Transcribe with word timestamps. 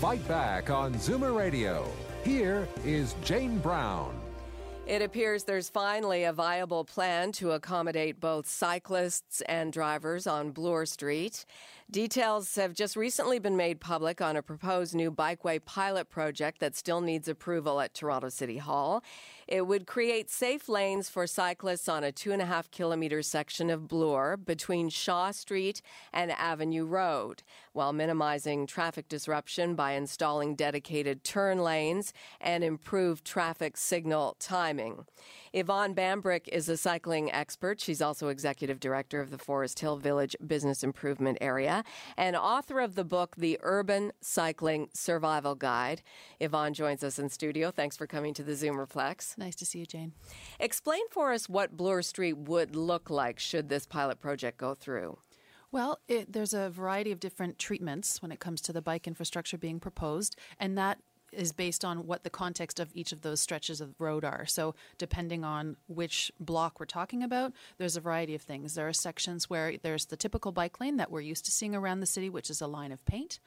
Fight 0.00 0.28
Back 0.28 0.68
on 0.68 0.92
Zoomer 0.96 1.34
Radio. 1.34 1.90
Here 2.22 2.68
is 2.84 3.14
Jane 3.24 3.56
Brown. 3.58 4.14
It 4.86 5.00
appears 5.00 5.44
there's 5.44 5.70
finally 5.70 6.24
a 6.24 6.34
viable 6.34 6.84
plan 6.84 7.32
to 7.32 7.52
accommodate 7.52 8.20
both 8.20 8.46
cyclists 8.46 9.40
and 9.48 9.72
drivers 9.72 10.26
on 10.26 10.50
Bloor 10.50 10.84
Street. 10.84 11.46
Details 11.88 12.56
have 12.56 12.74
just 12.74 12.96
recently 12.96 13.38
been 13.38 13.56
made 13.56 13.78
public 13.78 14.20
on 14.20 14.34
a 14.34 14.42
proposed 14.42 14.92
new 14.92 15.08
bikeway 15.08 15.64
pilot 15.64 16.10
project 16.10 16.58
that 16.58 16.74
still 16.74 17.00
needs 17.00 17.28
approval 17.28 17.80
at 17.80 17.94
Toronto 17.94 18.28
City 18.28 18.58
Hall. 18.58 19.04
It 19.46 19.68
would 19.68 19.86
create 19.86 20.28
safe 20.28 20.68
lanes 20.68 21.08
for 21.08 21.28
cyclists 21.28 21.88
on 21.88 22.02
a 22.02 22.10
two 22.10 22.32
and 22.32 22.42
a 22.42 22.46
half 22.46 22.72
kilometer 22.72 23.22
section 23.22 23.70
of 23.70 23.86
Bloor 23.86 24.36
between 24.36 24.88
Shaw 24.88 25.30
Street 25.30 25.80
and 26.12 26.32
Avenue 26.32 26.84
Road, 26.84 27.44
while 27.72 27.92
minimizing 27.92 28.66
traffic 28.66 29.08
disruption 29.08 29.76
by 29.76 29.92
installing 29.92 30.56
dedicated 30.56 31.22
turn 31.22 31.58
lanes 31.58 32.12
and 32.40 32.64
improved 32.64 33.24
traffic 33.24 33.76
signal 33.76 34.34
timing. 34.40 35.04
Yvonne 35.56 35.94
Bambrick 35.94 36.48
is 36.48 36.68
a 36.68 36.76
cycling 36.76 37.32
expert. 37.32 37.80
She's 37.80 38.02
also 38.02 38.28
executive 38.28 38.78
director 38.78 39.22
of 39.22 39.30
the 39.30 39.38
Forest 39.38 39.78
Hill 39.78 39.96
Village 39.96 40.36
Business 40.46 40.84
Improvement 40.84 41.38
Area 41.40 41.82
and 42.18 42.36
author 42.36 42.78
of 42.78 42.94
the 42.94 43.04
book, 43.04 43.36
The 43.36 43.58
Urban 43.62 44.12
Cycling 44.20 44.90
Survival 44.92 45.54
Guide. 45.54 46.02
Yvonne 46.40 46.74
joins 46.74 47.02
us 47.02 47.18
in 47.18 47.30
studio. 47.30 47.70
Thanks 47.70 47.96
for 47.96 48.06
coming 48.06 48.34
to 48.34 48.42
the 48.42 48.52
Zoomerplex. 48.52 49.38
Nice 49.38 49.54
to 49.54 49.64
see 49.64 49.78
you, 49.78 49.86
Jane. 49.86 50.12
Explain 50.60 51.08
for 51.10 51.32
us 51.32 51.48
what 51.48 51.74
Bloor 51.74 52.02
Street 52.02 52.36
would 52.36 52.76
look 52.76 53.08
like 53.08 53.38
should 53.38 53.70
this 53.70 53.86
pilot 53.86 54.20
project 54.20 54.58
go 54.58 54.74
through. 54.74 55.16
Well, 55.72 56.00
it, 56.06 56.34
there's 56.34 56.52
a 56.52 56.68
variety 56.68 57.12
of 57.12 57.18
different 57.18 57.58
treatments 57.58 58.20
when 58.20 58.30
it 58.30 58.40
comes 58.40 58.60
to 58.60 58.74
the 58.74 58.82
bike 58.82 59.06
infrastructure 59.06 59.56
being 59.56 59.80
proposed, 59.80 60.36
and 60.60 60.76
that 60.76 60.98
is 61.36 61.52
based 61.52 61.84
on 61.84 62.06
what 62.06 62.24
the 62.24 62.30
context 62.30 62.80
of 62.80 62.90
each 62.94 63.12
of 63.12 63.22
those 63.22 63.40
stretches 63.40 63.80
of 63.80 63.94
road 64.00 64.24
are. 64.24 64.46
So, 64.46 64.74
depending 64.98 65.44
on 65.44 65.76
which 65.88 66.32
block 66.40 66.80
we're 66.80 66.86
talking 66.86 67.22
about, 67.22 67.52
there's 67.78 67.96
a 67.96 68.00
variety 68.00 68.34
of 68.34 68.42
things. 68.42 68.74
There 68.74 68.88
are 68.88 68.92
sections 68.92 69.50
where 69.50 69.76
there's 69.82 70.06
the 70.06 70.16
typical 70.16 70.52
bike 70.52 70.80
lane 70.80 70.96
that 70.96 71.10
we're 71.10 71.20
used 71.20 71.44
to 71.46 71.50
seeing 71.50 71.74
around 71.74 72.00
the 72.00 72.06
city, 72.06 72.28
which 72.28 72.50
is 72.50 72.60
a 72.60 72.66
line 72.66 72.92
of 72.92 73.04
paint. 73.04 73.38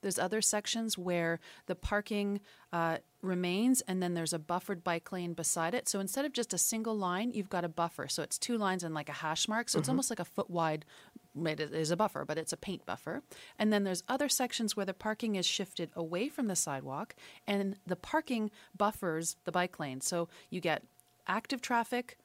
There's 0.00 0.18
other 0.18 0.40
sections 0.40 0.96
where 0.96 1.40
the 1.66 1.74
parking 1.74 2.40
uh, 2.72 2.98
remains 3.22 3.80
and 3.82 4.02
then 4.02 4.14
there's 4.14 4.32
a 4.32 4.38
buffered 4.38 4.84
bike 4.84 5.10
lane 5.10 5.32
beside 5.32 5.74
it. 5.74 5.88
So 5.88 5.98
instead 6.00 6.24
of 6.24 6.32
just 6.32 6.54
a 6.54 6.58
single 6.58 6.96
line, 6.96 7.32
you've 7.32 7.50
got 7.50 7.64
a 7.64 7.68
buffer. 7.68 8.08
So 8.08 8.22
it's 8.22 8.38
two 8.38 8.56
lines 8.56 8.84
and 8.84 8.94
like 8.94 9.08
a 9.08 9.12
hash 9.12 9.48
mark. 9.48 9.68
So 9.68 9.76
mm-hmm. 9.76 9.82
it's 9.82 9.88
almost 9.88 10.10
like 10.10 10.20
a 10.20 10.24
foot 10.24 10.50
wide 10.50 10.84
it 11.46 11.60
is 11.60 11.90
a 11.90 11.96
buffer, 11.96 12.24
but 12.24 12.38
it's 12.38 12.52
a 12.52 12.56
paint 12.56 12.84
buffer. 12.86 13.22
And 13.58 13.72
then 13.72 13.84
there's 13.84 14.02
other 14.08 14.28
sections 14.28 14.76
where 14.76 14.86
the 14.86 14.94
parking 14.94 15.36
is 15.36 15.46
shifted 15.46 15.90
away 15.94 16.28
from 16.28 16.46
the 16.46 16.56
sidewalk 16.56 17.14
and 17.46 17.76
the 17.86 17.96
parking 17.96 18.50
buffers 18.76 19.36
the 19.44 19.52
bike 19.52 19.78
lane. 19.78 20.00
So 20.00 20.28
you 20.50 20.60
get 20.60 20.82
active 21.26 21.60
traffic, 21.60 22.18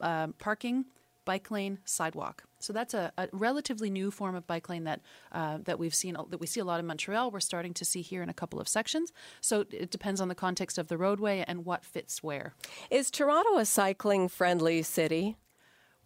uh, 0.00 0.28
parking, 0.38 0.86
bike 1.24 1.50
lane, 1.50 1.78
sidewalk. 1.84 2.44
So 2.58 2.72
that's 2.72 2.94
a, 2.94 3.12
a, 3.16 3.28
relatively 3.32 3.90
new 3.90 4.10
form 4.10 4.34
of 4.34 4.46
bike 4.46 4.68
lane 4.68 4.84
that 4.84 5.00
uh, 5.32 5.58
that 5.64 5.78
we've 5.78 5.94
seen 5.94 6.16
that 6.30 6.40
we 6.40 6.46
see 6.46 6.60
a 6.60 6.64
lot 6.64 6.80
in 6.80 6.86
Montreal. 6.86 7.30
We're 7.30 7.40
starting 7.40 7.74
to 7.74 7.84
see 7.84 8.02
here 8.02 8.22
in 8.22 8.28
a 8.28 8.34
couple 8.34 8.60
of 8.60 8.68
sections. 8.68 9.12
So 9.40 9.64
it 9.70 9.90
depends 9.90 10.20
on 10.20 10.28
the 10.28 10.34
context 10.34 10.76
of 10.78 10.88
the 10.88 10.98
roadway 10.98 11.44
and 11.46 11.64
what 11.64 11.84
fits 11.84 12.22
where. 12.22 12.54
Is 12.90 13.10
Toronto 13.10 13.58
a 13.58 13.64
cycling 13.64 14.28
friendly 14.28 14.82
city? 14.82 15.36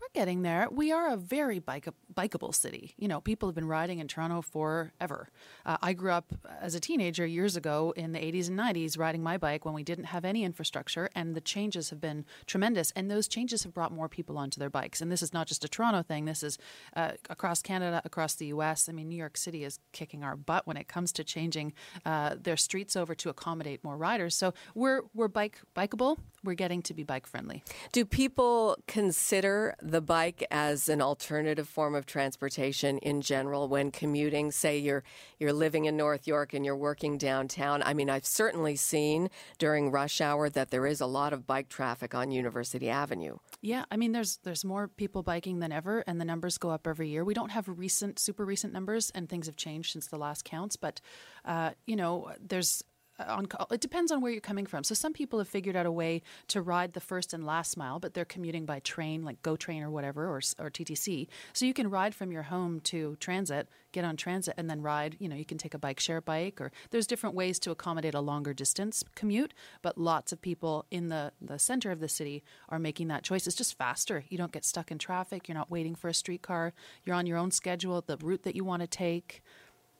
We're 0.04 0.20
getting 0.20 0.42
there. 0.42 0.68
We 0.70 0.92
are 0.92 1.08
a 1.08 1.16
very 1.16 1.58
bike- 1.60 1.88
bikeable 2.12 2.54
city. 2.54 2.94
You 2.98 3.08
know, 3.08 3.22
people 3.22 3.48
have 3.48 3.54
been 3.54 3.66
riding 3.66 4.00
in 4.00 4.08
Toronto 4.08 4.42
forever. 4.42 5.30
Uh, 5.64 5.78
I 5.80 5.94
grew 5.94 6.10
up 6.10 6.34
as 6.60 6.74
a 6.74 6.80
teenager 6.80 7.24
years 7.24 7.56
ago 7.56 7.94
in 7.96 8.12
the 8.12 8.18
80s 8.18 8.48
and 8.48 8.58
90s 8.58 8.98
riding 8.98 9.22
my 9.22 9.38
bike 9.38 9.64
when 9.64 9.72
we 9.72 9.82
didn't 9.82 10.04
have 10.04 10.26
any 10.26 10.44
infrastructure, 10.44 11.08
and 11.14 11.34
the 11.34 11.40
changes 11.40 11.88
have 11.88 12.02
been 12.02 12.26
tremendous. 12.44 12.90
And 12.90 13.10
those 13.10 13.26
changes 13.28 13.62
have 13.62 13.72
brought 13.72 13.92
more 13.92 14.10
people 14.10 14.36
onto 14.36 14.60
their 14.60 14.68
bikes. 14.68 15.00
And 15.00 15.10
this 15.10 15.22
is 15.22 15.32
not 15.32 15.46
just 15.46 15.64
a 15.64 15.68
Toronto 15.68 16.02
thing, 16.02 16.26
this 16.26 16.42
is 16.42 16.58
uh, 16.94 17.12
across 17.30 17.62
Canada, 17.62 18.02
across 18.04 18.34
the 18.34 18.46
US. 18.46 18.90
I 18.90 18.92
mean, 18.92 19.08
New 19.08 19.16
York 19.16 19.38
City 19.38 19.64
is 19.64 19.78
kicking 19.92 20.22
our 20.22 20.36
butt 20.36 20.66
when 20.66 20.76
it 20.76 20.86
comes 20.86 21.12
to 21.12 21.24
changing 21.24 21.72
uh, 22.04 22.34
their 22.38 22.58
streets 22.58 22.94
over 22.94 23.14
to 23.14 23.30
accommodate 23.30 23.82
more 23.82 23.96
riders. 23.96 24.34
So 24.34 24.52
we're, 24.74 25.00
we're 25.14 25.28
bike 25.28 25.60
bikeable, 25.74 26.18
we're 26.44 26.54
getting 26.54 26.82
to 26.82 26.94
be 26.94 27.02
bike 27.02 27.26
friendly. 27.26 27.64
Do 27.92 28.04
people 28.04 28.76
consider 28.86 29.74
the 29.80 30.00
bike 30.00 30.46
as 30.50 30.88
an 30.88 31.00
alternative 31.00 31.68
form 31.68 31.94
of 31.94 32.06
transportation 32.06 32.98
in 32.98 33.22
general 33.22 33.68
when 33.68 33.90
commuting? 33.90 34.50
Say 34.50 34.78
you're 34.78 35.02
you're 35.38 35.52
living 35.52 35.86
in 35.86 35.96
North 35.96 36.26
York 36.26 36.54
and 36.54 36.64
you're 36.64 36.76
working 36.76 37.18
downtown. 37.18 37.82
I 37.82 37.94
mean, 37.94 38.10
I've 38.10 38.26
certainly 38.26 38.76
seen 38.76 39.30
during 39.58 39.90
rush 39.90 40.20
hour 40.20 40.48
that 40.50 40.70
there 40.70 40.86
is 40.86 41.00
a 41.00 41.06
lot 41.06 41.32
of 41.32 41.46
bike 41.46 41.68
traffic 41.68 42.14
on 42.14 42.30
University 42.30 42.88
Avenue. 42.90 43.38
Yeah, 43.62 43.84
I 43.90 43.96
mean, 43.96 44.12
there's 44.12 44.38
there's 44.44 44.64
more 44.64 44.88
people 44.88 45.22
biking 45.22 45.60
than 45.60 45.72
ever, 45.72 46.04
and 46.06 46.20
the 46.20 46.24
numbers 46.24 46.58
go 46.58 46.70
up 46.70 46.86
every 46.86 47.08
year. 47.08 47.24
We 47.24 47.34
don't 47.34 47.50
have 47.50 47.66
recent, 47.68 48.18
super 48.18 48.44
recent 48.44 48.72
numbers, 48.72 49.10
and 49.14 49.28
things 49.28 49.46
have 49.46 49.56
changed 49.56 49.92
since 49.92 50.06
the 50.06 50.18
last 50.18 50.44
counts. 50.44 50.76
But 50.76 51.00
uh, 51.44 51.70
you 51.86 51.96
know, 51.96 52.32
there's 52.40 52.82
Uh, 53.18 53.24
on 53.28 53.48
it 53.70 53.80
depends 53.80 54.10
on 54.10 54.20
where 54.20 54.32
you're 54.32 54.40
coming 54.40 54.66
from. 54.66 54.84
So 54.84 54.94
some 54.94 55.12
people 55.12 55.38
have 55.38 55.48
figured 55.48 55.76
out 55.76 55.86
a 55.86 55.92
way 55.92 56.22
to 56.48 56.60
ride 56.60 56.92
the 56.92 57.00
first 57.00 57.32
and 57.32 57.46
last 57.46 57.76
mile, 57.76 57.98
but 57.98 58.14
they're 58.14 58.24
commuting 58.24 58.66
by 58.66 58.80
train, 58.80 59.24
like 59.24 59.42
GO 59.42 59.56
Train 59.56 59.82
or 59.82 59.90
whatever, 59.90 60.26
or 60.26 60.40
or 60.58 60.70
TTC. 60.70 61.28
So 61.52 61.66
you 61.66 61.74
can 61.74 61.90
ride 61.90 62.14
from 62.14 62.32
your 62.32 62.44
home 62.44 62.80
to 62.80 63.16
transit, 63.20 63.68
get 63.92 64.04
on 64.04 64.16
transit, 64.16 64.54
and 64.56 64.68
then 64.68 64.82
ride. 64.82 65.16
You 65.18 65.28
know, 65.28 65.36
you 65.36 65.44
can 65.44 65.58
take 65.58 65.74
a 65.74 65.78
bike 65.78 66.00
share 66.00 66.18
a 66.18 66.22
bike, 66.22 66.60
or 66.60 66.72
there's 66.90 67.06
different 67.06 67.36
ways 67.36 67.58
to 67.60 67.70
accommodate 67.70 68.14
a 68.14 68.20
longer 68.20 68.52
distance 68.52 69.04
commute. 69.14 69.54
But 69.82 69.98
lots 69.98 70.32
of 70.32 70.40
people 70.40 70.86
in 70.90 71.08
the 71.08 71.32
the 71.40 71.58
center 71.58 71.90
of 71.90 72.00
the 72.00 72.08
city 72.08 72.42
are 72.68 72.78
making 72.78 73.08
that 73.08 73.22
choice. 73.22 73.46
It's 73.46 73.56
just 73.56 73.78
faster. 73.78 74.24
You 74.28 74.38
don't 74.38 74.52
get 74.52 74.64
stuck 74.64 74.90
in 74.90 74.98
traffic. 74.98 75.48
You're 75.48 75.58
not 75.58 75.70
waiting 75.70 75.94
for 75.94 76.08
a 76.08 76.14
streetcar. 76.14 76.72
You're 77.04 77.16
on 77.16 77.26
your 77.26 77.38
own 77.38 77.50
schedule, 77.50 78.02
the 78.04 78.16
route 78.16 78.42
that 78.42 78.56
you 78.56 78.64
want 78.64 78.82
to 78.82 78.88
take 78.88 79.42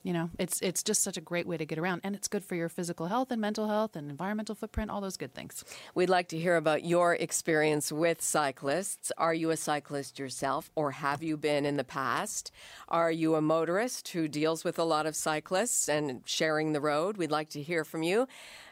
you 0.04 0.12
know 0.12 0.30
it's 0.38 0.60
it's 0.60 0.82
just 0.82 1.02
such 1.02 1.16
a 1.16 1.20
great 1.20 1.46
way 1.46 1.56
to 1.56 1.64
get 1.64 1.78
around 1.78 2.02
and 2.04 2.14
it's 2.14 2.28
good 2.28 2.44
for 2.44 2.54
your 2.54 2.68
physical 2.68 3.06
health 3.06 3.32
and 3.32 3.40
mental 3.40 3.68
health 3.68 3.96
and 3.96 4.10
environmental 4.10 4.54
footprint 4.54 4.90
all 4.90 5.00
those 5.00 5.16
good 5.16 5.34
things. 5.34 5.64
We'd 5.94 6.10
like 6.10 6.28
to 6.28 6.38
hear 6.38 6.56
about 6.56 6.84
your 6.84 7.14
experience 7.14 7.90
with 7.90 8.22
cyclists. 8.22 9.10
Are 9.18 9.34
you 9.34 9.50
a 9.50 9.56
cyclist 9.56 10.18
yourself 10.18 10.70
or 10.76 10.92
have 10.92 11.22
you 11.22 11.36
been 11.36 11.64
in 11.64 11.76
the 11.76 11.84
past? 11.84 12.52
Are 12.88 13.10
you 13.10 13.34
a 13.34 13.40
motorist 13.40 14.08
who 14.08 14.28
deals 14.28 14.62
with 14.62 14.78
a 14.78 14.84
lot 14.84 15.06
of 15.06 15.16
cyclists 15.16 15.88
and 15.88 16.22
sharing 16.26 16.72
the 16.72 16.80
road? 16.80 17.16
We'd 17.16 17.30
like 17.30 17.48
to 17.50 17.62
hear 17.62 17.84
from 17.84 18.02
you 18.02 18.28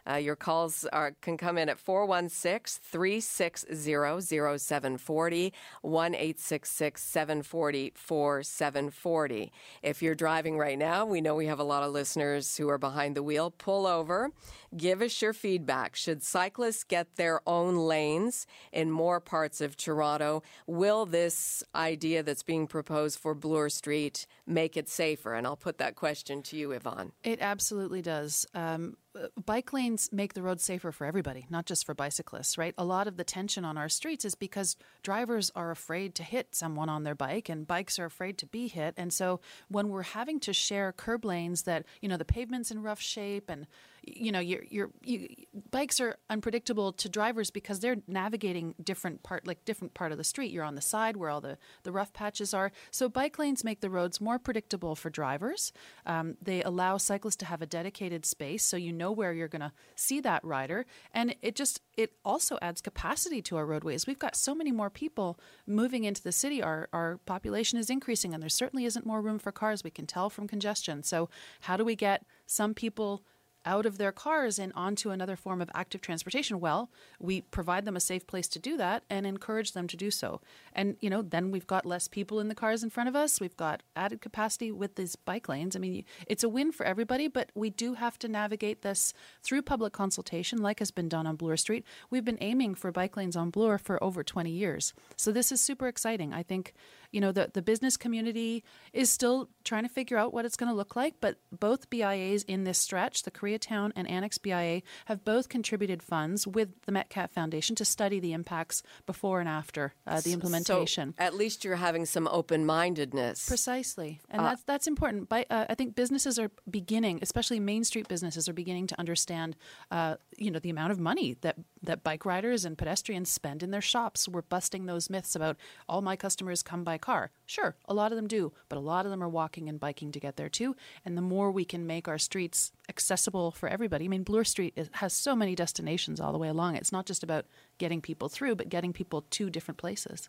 uh, 0.08 0.14
your 0.14 0.36
calls 0.36 0.84
are, 0.92 1.14
can 1.20 1.36
come 1.36 1.58
in 1.58 1.68
at 1.68 1.78
416 1.78 2.82
360 2.82 4.58
0740, 4.58 5.52
1 5.82 6.14
740 6.36 7.92
4740. 7.94 9.52
If 9.82 10.02
you're 10.02 10.14
driving 10.14 10.58
right 10.58 10.78
now, 10.78 11.04
we 11.04 11.20
know 11.20 11.34
we 11.34 11.46
have 11.46 11.60
a 11.60 11.64
lot 11.64 11.82
of 11.82 11.92
listeners 11.92 12.56
who 12.56 12.68
are 12.68 12.78
behind 12.78 13.16
the 13.16 13.22
wheel. 13.22 13.50
Pull 13.50 13.86
over, 13.86 14.30
give 14.76 15.02
us 15.02 15.22
your 15.22 15.32
feedback. 15.32 15.96
Should 15.96 16.22
cyclists 16.22 16.84
get 16.84 17.16
their 17.16 17.40
own 17.46 17.76
lanes 17.76 18.46
in 18.72 18.90
more 18.90 19.20
parts 19.20 19.60
of 19.60 19.76
Toronto? 19.76 20.42
Will 20.66 21.06
this 21.06 21.62
idea 21.74 22.22
that's 22.22 22.42
being 22.42 22.66
proposed 22.66 23.18
for 23.18 23.34
Bloor 23.34 23.68
Street 23.68 24.26
make 24.46 24.76
it 24.76 24.88
safer? 24.88 25.34
And 25.34 25.46
I'll 25.46 25.56
put 25.56 25.78
that 25.78 25.94
question 25.94 26.42
to 26.42 26.56
you, 26.56 26.72
Yvonne. 26.72 27.12
It 27.22 27.38
absolutely 27.40 28.02
does. 28.02 28.46
Um, 28.54 28.96
bike 29.44 29.72
lanes 29.72 30.08
make 30.12 30.34
the 30.34 30.42
road 30.42 30.60
safer 30.60 30.92
for 30.92 31.06
everybody, 31.06 31.46
not 31.50 31.66
just 31.66 31.84
for 31.84 31.94
bicyclists, 31.94 32.56
right? 32.56 32.74
A 32.78 32.84
lot 32.84 33.06
of 33.06 33.16
the 33.16 33.24
tension 33.24 33.64
on 33.64 33.76
our 33.76 33.88
streets 33.88 34.24
is 34.24 34.34
because 34.34 34.76
drivers 35.02 35.50
are 35.54 35.70
afraid 35.70 36.14
to 36.16 36.22
hit 36.22 36.54
someone 36.54 36.88
on 36.88 37.02
their 37.02 37.14
bike 37.14 37.48
and 37.48 37.66
bikes 37.66 37.98
are 37.98 38.06
afraid 38.06 38.38
to 38.38 38.46
be 38.46 38.68
hit. 38.68 38.94
And 38.96 39.12
so 39.12 39.40
when 39.68 39.88
we're 39.88 40.02
having 40.02 40.40
to 40.40 40.52
share 40.52 40.92
curb 40.92 41.24
lanes 41.24 41.62
that, 41.62 41.84
you 42.00 42.08
know, 42.08 42.16
the 42.16 42.24
pavement's 42.24 42.70
in 42.70 42.82
rough 42.82 43.00
shape 43.00 43.50
and 43.50 43.66
you 44.02 44.32
know, 44.32 44.40
your 44.40 44.64
your 44.68 44.90
you, 45.02 45.28
bikes 45.70 46.00
are 46.00 46.16
unpredictable 46.28 46.92
to 46.92 47.08
drivers 47.08 47.50
because 47.50 47.80
they're 47.80 47.98
navigating 48.08 48.74
different 48.82 49.22
part 49.22 49.46
like 49.46 49.64
different 49.64 49.94
part 49.94 50.10
of 50.10 50.18
the 50.18 50.24
street. 50.24 50.50
You're 50.50 50.64
on 50.64 50.74
the 50.74 50.80
side 50.80 51.16
where 51.16 51.30
all 51.30 51.40
the 51.40 51.56
the 51.84 51.92
rough 51.92 52.12
patches 52.12 52.52
are. 52.52 52.72
So 52.90 53.08
bike 53.08 53.38
lanes 53.38 53.62
make 53.62 53.80
the 53.80 53.90
roads 53.90 54.20
more 54.20 54.38
predictable 54.38 54.96
for 54.96 55.08
drivers. 55.08 55.72
Um, 56.04 56.36
they 56.42 56.62
allow 56.62 56.96
cyclists 56.96 57.36
to 57.36 57.46
have 57.46 57.62
a 57.62 57.66
dedicated 57.66 58.26
space, 58.26 58.64
so 58.64 58.76
you 58.76 58.92
know 58.92 59.12
where 59.12 59.32
you're 59.32 59.48
going 59.48 59.60
to 59.60 59.72
see 59.94 60.20
that 60.20 60.44
rider, 60.44 60.84
and 61.12 61.36
it 61.40 61.54
just 61.54 61.80
it 61.96 62.12
also 62.24 62.58
adds 62.60 62.80
capacity 62.80 63.40
to 63.42 63.56
our 63.56 63.66
roadways. 63.66 64.06
We've 64.06 64.18
got 64.18 64.34
so 64.34 64.54
many 64.54 64.72
more 64.72 64.90
people 64.90 65.38
moving 65.66 66.04
into 66.04 66.22
the 66.22 66.32
city. 66.32 66.60
Our 66.62 66.88
our 66.92 67.18
population 67.24 67.78
is 67.78 67.88
increasing, 67.88 68.34
and 68.34 68.42
there 68.42 68.50
certainly 68.50 68.84
isn't 68.84 69.06
more 69.06 69.22
room 69.22 69.38
for 69.38 69.52
cars. 69.52 69.84
We 69.84 69.90
can 69.90 70.06
tell 70.06 70.28
from 70.28 70.48
congestion. 70.48 71.04
So 71.04 71.28
how 71.60 71.76
do 71.76 71.84
we 71.84 71.94
get 71.94 72.24
some 72.46 72.74
people 72.74 73.22
out 73.64 73.86
of 73.86 73.98
their 73.98 74.12
cars 74.12 74.58
and 74.58 74.72
onto 74.74 75.10
another 75.10 75.36
form 75.36 75.60
of 75.60 75.70
active 75.74 76.00
transportation 76.00 76.60
well 76.60 76.90
we 77.18 77.40
provide 77.40 77.84
them 77.84 77.96
a 77.96 78.00
safe 78.00 78.26
place 78.26 78.48
to 78.48 78.58
do 78.58 78.76
that 78.76 79.04
and 79.08 79.26
encourage 79.26 79.72
them 79.72 79.86
to 79.88 79.96
do 79.96 80.10
so. 80.10 80.40
And 80.72 80.96
you 81.00 81.10
know 81.10 81.22
then 81.22 81.50
we've 81.50 81.66
got 81.66 81.86
less 81.86 82.08
people 82.08 82.40
in 82.40 82.48
the 82.48 82.54
cars 82.54 82.82
in 82.82 82.90
front 82.90 83.08
of 83.08 83.16
us. 83.16 83.40
We've 83.40 83.56
got 83.56 83.82
added 83.94 84.20
capacity 84.20 84.70
with 84.72 84.96
these 84.96 85.16
bike 85.16 85.48
lanes. 85.48 85.76
I 85.76 85.78
mean 85.78 86.04
it's 86.26 86.44
a 86.44 86.48
win 86.48 86.72
for 86.72 86.84
everybody 86.84 87.28
but 87.28 87.50
we 87.54 87.70
do 87.70 87.94
have 87.94 88.18
to 88.20 88.28
navigate 88.28 88.82
this 88.82 89.12
through 89.42 89.62
public 89.62 89.92
consultation 89.92 90.58
like 90.58 90.78
has 90.78 90.90
been 90.90 91.08
done 91.08 91.26
on 91.26 91.36
bloor 91.36 91.56
street. 91.56 91.84
We've 92.10 92.24
been 92.24 92.38
aiming 92.40 92.74
for 92.76 92.92
bike 92.92 93.16
lanes 93.16 93.36
on 93.36 93.50
bloor 93.50 93.78
for 93.78 94.02
over 94.02 94.22
20 94.22 94.50
years. 94.50 94.92
So 95.16 95.32
this 95.32 95.52
is 95.52 95.60
super 95.60 95.88
exciting. 95.88 96.32
I 96.32 96.42
think 96.42 96.74
you 97.12 97.20
know 97.20 97.30
the, 97.30 97.50
the 97.52 97.62
business 97.62 97.96
community 97.96 98.64
is 98.92 99.10
still 99.10 99.48
trying 99.64 99.82
to 99.84 99.88
figure 99.88 100.16
out 100.16 100.32
what 100.32 100.44
it's 100.44 100.56
going 100.56 100.70
to 100.70 100.74
look 100.74 100.96
like 100.96 101.14
but 101.20 101.36
both 101.52 101.90
BIAs 101.90 102.42
in 102.44 102.64
this 102.64 102.78
stretch 102.78 103.22
the 103.22 103.30
koreatown 103.52 103.92
and 103.96 104.08
annex 104.08 104.38
bia 104.38 104.82
have 105.06 105.24
both 105.24 105.48
contributed 105.48 106.02
funds 106.02 106.46
with 106.46 106.70
the 106.86 106.92
metcalf 106.92 107.30
foundation 107.30 107.76
to 107.76 107.84
study 107.84 108.20
the 108.20 108.32
impacts 108.32 108.82
before 109.06 109.40
and 109.40 109.48
after 109.48 109.94
uh, 110.06 110.20
the 110.20 110.32
implementation 110.32 111.14
so 111.18 111.24
at 111.24 111.34
least 111.34 111.64
you're 111.64 111.76
having 111.76 112.06
some 112.06 112.28
open-mindedness. 112.28 113.48
Precisely. 113.48 114.20
And 114.30 114.40
uh, 114.40 114.44
that's 114.44 114.62
that's 114.64 114.86
important. 114.86 115.28
By, 115.28 115.46
uh, 115.50 115.66
i 115.68 115.74
think 115.74 115.94
businesses 115.94 116.38
are 116.38 116.50
beginning 116.70 117.18
especially 117.22 117.60
main 117.60 117.84
street 117.84 118.08
businesses 118.08 118.48
are 118.48 118.52
beginning 118.52 118.86
to 118.88 118.98
understand 118.98 119.56
uh, 119.90 120.16
you 120.42 120.50
know 120.50 120.58
the 120.58 120.70
amount 120.70 120.92
of 120.92 120.98
money 120.98 121.36
that 121.40 121.56
that 121.82 122.02
bike 122.02 122.24
riders 122.24 122.64
and 122.64 122.78
pedestrians 122.78 123.30
spend 123.30 123.62
in 123.62 123.70
their 123.70 123.80
shops 123.80 124.28
we're 124.28 124.42
busting 124.42 124.86
those 124.86 125.10
myths 125.10 125.34
about 125.34 125.56
all 125.88 126.02
my 126.02 126.16
customers 126.16 126.62
come 126.62 126.84
by 126.84 126.98
car. 126.98 127.30
Sure, 127.46 127.76
a 127.86 127.94
lot 127.94 128.12
of 128.12 128.16
them 128.16 128.26
do, 128.26 128.52
but 128.68 128.76
a 128.76 128.80
lot 128.80 129.04
of 129.04 129.10
them 129.10 129.22
are 129.22 129.28
walking 129.28 129.68
and 129.68 129.78
biking 129.78 130.12
to 130.12 130.20
get 130.20 130.36
there 130.36 130.48
too. 130.48 130.74
And 131.04 131.16
the 131.16 131.22
more 131.22 131.50
we 131.50 131.64
can 131.64 131.86
make 131.86 132.08
our 132.08 132.18
streets 132.18 132.72
accessible 132.88 133.50
for 133.50 133.68
everybody, 133.68 134.06
I 134.06 134.08
mean, 134.08 134.22
Bloor 134.22 134.44
Street 134.44 134.72
is, 134.76 134.88
has 134.94 135.12
so 135.12 135.34
many 135.34 135.54
destinations 135.54 136.20
all 136.20 136.32
the 136.32 136.38
way 136.38 136.48
along. 136.48 136.76
It's 136.76 136.92
not 136.92 137.06
just 137.06 137.22
about 137.22 137.46
getting 137.78 138.00
people 138.00 138.28
through, 138.28 138.56
but 138.56 138.68
getting 138.68 138.92
people 138.92 139.24
to 139.30 139.50
different 139.50 139.78
places. 139.78 140.28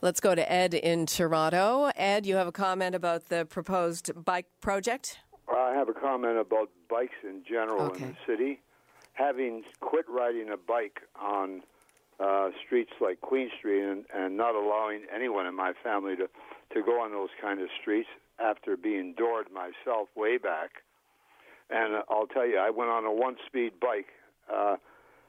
Let's 0.00 0.20
go 0.20 0.34
to 0.34 0.52
Ed 0.52 0.74
in 0.74 1.06
Toronto. 1.06 1.90
Ed, 1.96 2.26
you 2.26 2.36
have 2.36 2.46
a 2.46 2.52
comment 2.52 2.94
about 2.94 3.26
the 3.26 3.44
proposed 3.44 4.10
bike 4.24 4.46
project? 4.60 5.18
I 5.48 5.72
have 5.74 5.88
a 5.88 5.94
comment 5.94 6.38
about 6.38 6.70
bikes 6.90 7.14
in 7.22 7.42
general 7.48 7.82
okay. 7.82 8.04
in 8.04 8.10
the 8.10 8.16
city. 8.26 8.60
Having 9.16 9.64
quit 9.80 10.06
riding 10.08 10.50
a 10.50 10.56
bike 10.56 11.00
on 11.20 11.62
uh, 12.20 12.48
streets 12.64 12.92
like 13.00 13.20
Queen 13.20 13.50
Street 13.58 13.82
and, 13.82 14.04
and 14.14 14.36
not 14.36 14.54
allowing 14.54 15.02
anyone 15.14 15.46
in 15.46 15.54
my 15.54 15.72
family 15.82 16.16
to, 16.16 16.28
to 16.74 16.82
go 16.82 17.02
on 17.02 17.12
those 17.12 17.30
kind 17.40 17.60
of 17.60 17.68
streets 17.80 18.08
after 18.38 18.76
being 18.76 19.14
doored 19.16 19.48
myself 19.50 20.08
way 20.14 20.38
back. 20.38 20.70
And 21.70 22.02
I'll 22.08 22.26
tell 22.26 22.46
you, 22.46 22.58
I 22.58 22.70
went 22.70 22.90
on 22.90 23.04
a 23.04 23.12
one 23.12 23.36
speed 23.46 23.72
bike 23.80 24.08
uh, 24.52 24.76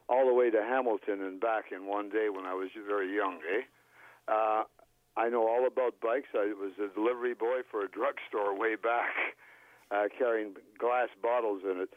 all 0.10 0.28
the 0.28 0.34
way 0.34 0.50
to 0.50 0.62
Hamilton 0.62 1.22
and 1.24 1.40
back 1.40 1.66
in 1.72 1.88
one 1.88 2.10
day 2.10 2.28
when 2.30 2.46
I 2.46 2.54
was 2.54 2.70
very 2.88 3.14
young, 3.16 3.40
eh? 3.56 3.62
Uh, 4.28 4.64
I 5.18 5.30
know 5.30 5.48
all 5.48 5.66
about 5.66 6.00
bikes. 6.00 6.30
I 6.36 6.54
was 6.54 6.74
a 6.78 6.94
delivery 6.94 7.34
boy 7.34 7.62
for 7.72 7.84
a 7.84 7.90
drugstore 7.90 8.58
way 8.58 8.76
back, 8.76 9.10
uh, 9.92 10.06
carrying 10.18 10.54
glass 10.78 11.10
bottles 11.22 11.64
in 11.64 11.82
it. 11.82 11.90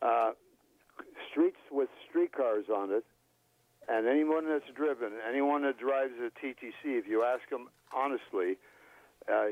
Uh, 0.00 0.32
streets 1.30 1.58
with 1.70 1.88
streetcars 2.08 2.66
on 2.74 2.90
it 2.90 3.04
and 3.88 4.06
anyone 4.06 4.48
that's 4.48 4.70
driven, 4.74 5.12
anyone 5.28 5.62
that 5.62 5.78
drives 5.78 6.12
a 6.18 6.30
TTC, 6.44 6.98
if 6.98 7.06
you 7.08 7.24
ask 7.24 7.48
them 7.50 7.68
honestly, 7.92 8.56
uh, 9.30 9.46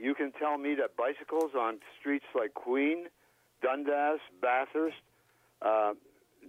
you 0.00 0.14
can 0.14 0.32
tell 0.32 0.58
me 0.58 0.74
that 0.74 0.96
bicycles 0.96 1.52
on 1.58 1.78
streets 1.98 2.26
like 2.34 2.54
Queen, 2.54 3.06
Dundas, 3.62 4.20
Bathurst 4.40 4.96
uh, 5.62 5.94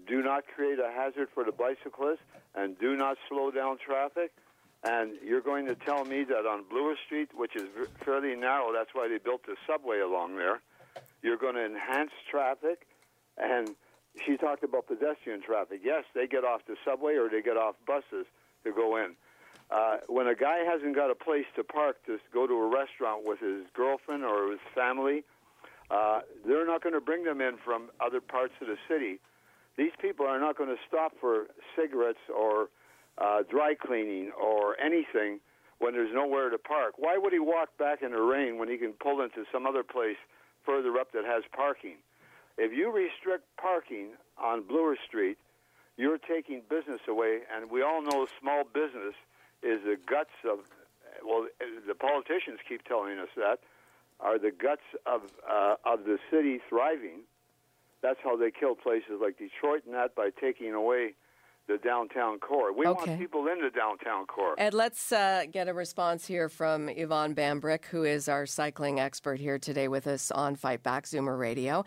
do 0.08 0.22
not 0.22 0.44
create 0.48 0.80
a 0.80 0.92
hazard 0.92 1.30
for 1.34 1.44
the 1.44 1.52
bicyclist 1.52 2.22
and 2.56 2.78
do 2.80 2.96
not 2.96 3.18
slow 3.30 3.52
down 3.52 3.78
traffic. 3.78 4.32
And 4.84 5.14
you're 5.24 5.42
going 5.42 5.66
to 5.66 5.76
tell 5.76 6.06
me 6.06 6.24
that 6.26 6.46
on 6.46 6.64
Bloor 6.70 6.96
Street, 7.06 7.30
which 7.36 7.56
is 7.56 7.64
fairly 8.04 8.36
narrow, 8.36 8.72
that's 8.72 8.92
why 8.94 9.08
they 9.08 9.18
built 9.18 9.46
the 9.46 9.56
subway 9.66 10.00
along 10.00 10.38
there, 10.38 10.62
you're 11.24 11.38
going 11.38 11.56
to 11.56 11.66
enhance 11.66 12.12
traffic 12.30 12.86
and 13.38 13.76
she 14.26 14.38
talked 14.38 14.64
about 14.64 14.88
pedestrian 14.88 15.42
traffic. 15.42 15.82
Yes, 15.84 16.04
they 16.14 16.28
get 16.28 16.44
off 16.44 16.62
the 16.68 16.76
subway 16.86 17.16
or 17.16 17.30
they 17.30 17.42
get 17.42 17.58
off 17.58 17.76
buses 17.86 18.26
to 18.64 18.72
go 18.72 18.98
in. 18.98 19.16
Uh, 19.70 19.98
when 20.08 20.28
a 20.28 20.36
guy 20.36 20.60
hasn't 20.60 20.96
got 20.96 21.12
a 21.12 21.16
place 21.16 21.46
to 21.56 21.64
park 21.64 21.98
to 22.06 22.18
go 22.34 22.48
to 22.48 22.54
a 22.54 22.68
restaurant 22.70 23.26
with 23.26 23.40
his 23.40 23.66
girlfriend 23.74 24.24
or 24.24 24.52
his 24.52 24.62
family, 24.74 25.24
uh, 25.92 26.22
they're 26.46 26.66
not 26.66 26.82
going 26.82 26.94
to 26.94 27.02
bring 27.02 27.24
them 27.24 27.42
in 27.42 27.58
from 27.64 27.90
other 28.00 28.22
parts 28.22 28.54
of 28.62 28.68
the 28.68 28.78
city. 28.88 29.20
These 29.78 29.92
people 30.02 30.26
are 30.26 30.40
not 30.40 30.58
going 30.58 30.70
to 30.70 30.82
stop 30.88 31.14
for 31.20 31.48
cigarettes 31.76 32.24
or 32.34 32.70
uh, 33.18 33.44
dry 33.50 33.76
cleaning 33.76 34.32
or 34.32 34.80
anything 34.80 35.40
when 35.80 35.94
there's 35.94 36.14
nowhere 36.14 36.50
to 36.50 36.58
park. 36.58 36.94
Why 36.98 37.18
would 37.18 37.34
he 37.34 37.40
walk 37.40 37.78
back 37.78 38.02
in 38.02 38.12
the 38.12 38.22
rain 38.22 38.58
when 38.58 38.70
he 38.70 38.78
can 38.78 38.94
pull 38.94 39.22
into 39.22 39.44
some 39.52 39.66
other 39.68 39.84
place 39.84 40.18
further 40.66 40.98
up 40.98 41.12
that 41.12 41.26
has 41.26 41.44
parking? 41.56 41.98
If 42.58 42.74
you 42.74 42.92
restrict 42.92 43.46
parking 43.62 44.10
on 44.38 44.64
Bloor 44.64 44.96
Street, 45.08 45.38
you're 45.96 46.18
taking 46.18 46.62
business 46.70 47.02
away, 47.08 47.40
and 47.56 47.70
we 47.70 47.82
all 47.82 48.02
know 48.02 48.28
small 48.40 48.64
business 48.64 49.16
is 49.64 49.82
the 49.84 49.98
guts 50.06 50.34
of. 50.44 50.60
Well, 51.26 51.48
the 51.88 51.96
politicians 51.96 52.60
keep 52.68 52.84
telling 52.84 53.18
us 53.18 53.30
that 53.36 53.60
are 54.20 54.38
the 54.38 54.52
guts 54.52 54.84
of 55.06 55.22
uh, 55.50 55.76
of 55.84 56.06
the 56.06 56.20
city 56.32 56.60
thriving. 56.70 57.22
That's 58.02 58.20
how 58.24 58.38
they 58.38 58.52
kill 58.52 58.76
places 58.76 59.20
like 59.22 59.38
Detroit 59.38 59.84
and 59.86 59.96
that 59.96 60.16
by 60.16 60.30
taking 60.30 60.74
away 60.74 61.16
the 61.68 61.78
downtown 61.78 62.40
core. 62.40 62.72
We 62.72 62.86
okay. 62.86 63.10
want 63.10 63.20
people 63.20 63.48
in 63.48 63.62
the 63.62 63.70
downtown 63.70 64.26
core. 64.26 64.56
Ed, 64.58 64.74
let's 64.74 65.12
uh, 65.12 65.44
get 65.52 65.68
a 65.68 65.74
response 65.74 66.26
here 66.26 66.50
from 66.50 66.90
Yvonne 66.90 67.36
Bambrick, 67.36 67.86
who 67.86 68.04
is 68.04 68.30
our 68.30 68.46
cycling 68.46 69.00
expert 69.00 69.40
here 69.40 69.60
today 69.60 69.88
with 69.88 70.08
us 70.08 70.32
on 70.32 70.56
Fight 70.56 70.82
Back 70.84 71.06
Zoomer 71.06 71.38
Radio. 71.38 71.84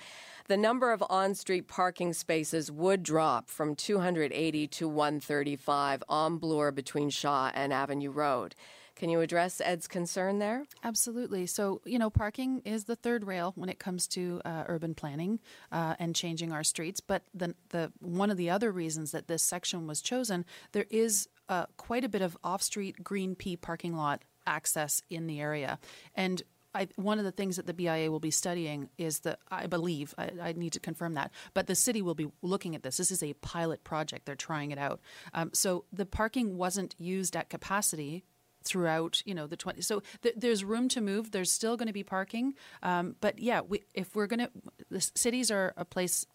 The 0.49 0.57
number 0.57 0.93
of 0.93 1.03
on 1.09 1.35
street 1.35 1.69
parking 1.69 2.13
spaces 2.13 2.71
would 2.71 3.03
drop 3.03 3.49
from 3.49 3.75
280 3.75 4.67
to 4.67 4.89
135 4.89 6.03
on 6.09 6.39
Bloor 6.39 6.73
between 6.73 7.09
Shaw 7.09 7.51
and 7.55 7.73
Avenue 7.73 8.11
Road. 8.11 8.55
Can 9.01 9.09
you 9.09 9.23
address 9.23 9.63
Ed's 9.65 9.89
concern 9.89 10.41
there? 10.41 10.67
Absolutely. 10.85 11.47
So, 11.47 11.81
you 11.87 11.99
know, 11.99 12.11
parking 12.11 12.61
is 12.67 12.85
the 12.85 12.97
third 12.97 13.27
rail 13.27 13.55
when 13.57 13.71
it 13.71 13.79
comes 13.79 14.07
to 14.09 14.43
uh, 14.45 14.65
urban 14.67 14.95
planning 14.95 15.41
uh, 15.73 15.95
and 15.99 16.15
changing 16.15 16.53
our 16.53 16.63
streets. 16.63 17.01
But 17.01 17.23
the, 17.33 17.55
the 17.71 17.93
one 18.01 18.31
of 18.31 18.37
the 18.37 18.51
other 18.51 18.71
reasons 18.71 19.13
that 19.13 19.27
this 19.27 19.43
section 19.43 19.87
was 19.87 20.03
chosen, 20.03 20.45
there 20.73 20.85
is 20.91 21.31
uh, 21.49 21.65
quite 21.79 22.05
a 22.05 22.11
bit 22.11 22.21
of 22.21 22.37
off-street 22.45 23.03
green 23.03 23.35
P 23.35 23.57
parking 23.57 23.97
lot 23.97 24.21
access 24.47 25.01
in 25.09 25.27
the 25.27 25.41
area, 25.41 25.79
and 26.15 26.43
I, 26.75 26.89
one 26.97 27.19
of 27.19 27.25
the 27.25 27.33
things 27.33 27.57
that 27.57 27.67
the 27.67 27.75
BIA 27.75 28.11
will 28.11 28.21
be 28.21 28.31
studying 28.31 28.91
is 28.97 29.21
that 29.21 29.41
I 29.51 29.67
believe 29.67 30.15
I, 30.17 30.31
I, 30.41 30.53
need 30.53 30.73
to 30.75 30.81
confirm 30.81 31.15
that, 31.15 31.33
but 31.53 31.67
the 31.67 31.75
city 31.75 32.01
will 32.01 32.15
be 32.15 32.31
looking 32.43 32.77
at 32.77 32.85
this. 32.85 32.97
This 32.97 33.11
is 33.11 33.23
a 33.25 33.33
pilot 33.35 33.83
project; 33.83 34.27
they're 34.27 34.37
trying 34.37 34.71
it 34.71 34.79
out. 34.79 35.01
Um, 35.35 35.51
so 35.53 35.85
the 35.93 36.07
parking 36.07 36.57
wasn't 36.57 36.95
used 36.99 37.35
at 37.35 37.51
capacity 37.51 38.25
throughout 38.63 39.23
you 39.25 39.35
know 39.35 39.47
the 39.47 39.57
20 39.57 39.81
so 39.81 40.03
th- 40.23 40.35
there's 40.37 40.65
room 40.65 40.89
to 40.89 41.01
move 41.01 41.31
there's 41.31 41.51
still 41.51 41.77
going 41.77 41.87
to 41.87 41.93
be 41.93 42.03
parking 42.03 42.55
um, 42.83 43.17
but 43.21 43.39
yeah 43.39 43.61
we, 43.61 43.83
if 43.95 44.15
we're 44.15 44.27
going 44.27 44.41
to 44.41 44.51
the 44.91 45.01
cities 45.15 45.51
are 45.51 45.73
a 45.77 45.85
place 45.85 46.27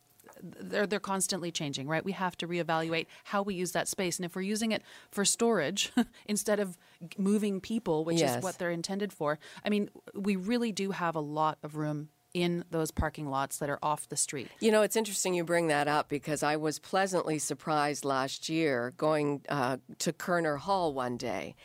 they're 0.41 0.87
they're 0.87 0.99
constantly 0.99 1.51
changing, 1.51 1.87
right? 1.87 2.03
We 2.03 2.11
have 2.13 2.37
to 2.37 2.47
reevaluate 2.47 3.07
how 3.25 3.41
we 3.41 3.55
use 3.55 3.71
that 3.73 3.87
space, 3.87 4.17
and 4.17 4.25
if 4.25 4.35
we're 4.35 4.41
using 4.41 4.71
it 4.71 4.81
for 5.11 5.25
storage 5.25 5.91
instead 6.25 6.59
of 6.59 6.77
moving 7.17 7.61
people, 7.61 8.05
which 8.05 8.19
yes. 8.19 8.37
is 8.37 8.43
what 8.43 8.57
they're 8.57 8.71
intended 8.71 9.13
for, 9.13 9.39
I 9.63 9.69
mean, 9.69 9.89
we 10.13 10.35
really 10.35 10.71
do 10.71 10.91
have 10.91 11.15
a 11.15 11.21
lot 11.21 11.57
of 11.63 11.75
room 11.75 12.09
in 12.33 12.65
those 12.69 12.91
parking 12.91 13.29
lots 13.29 13.59
that 13.59 13.69
are 13.69 13.79
off 13.81 14.09
the 14.09 14.17
street. 14.17 14.49
You 14.59 14.69
know, 14.69 14.81
it's 14.81 14.97
interesting 14.97 15.33
you 15.33 15.45
bring 15.45 15.67
that 15.67 15.87
up 15.87 16.09
because 16.09 16.43
I 16.43 16.57
was 16.57 16.79
pleasantly 16.79 17.39
surprised 17.39 18.03
last 18.03 18.49
year 18.49 18.93
going 18.97 19.41
uh, 19.47 19.77
to 19.99 20.11
Koerner 20.11 20.57
Hall 20.57 20.93
one 20.93 21.15
day 21.15 21.55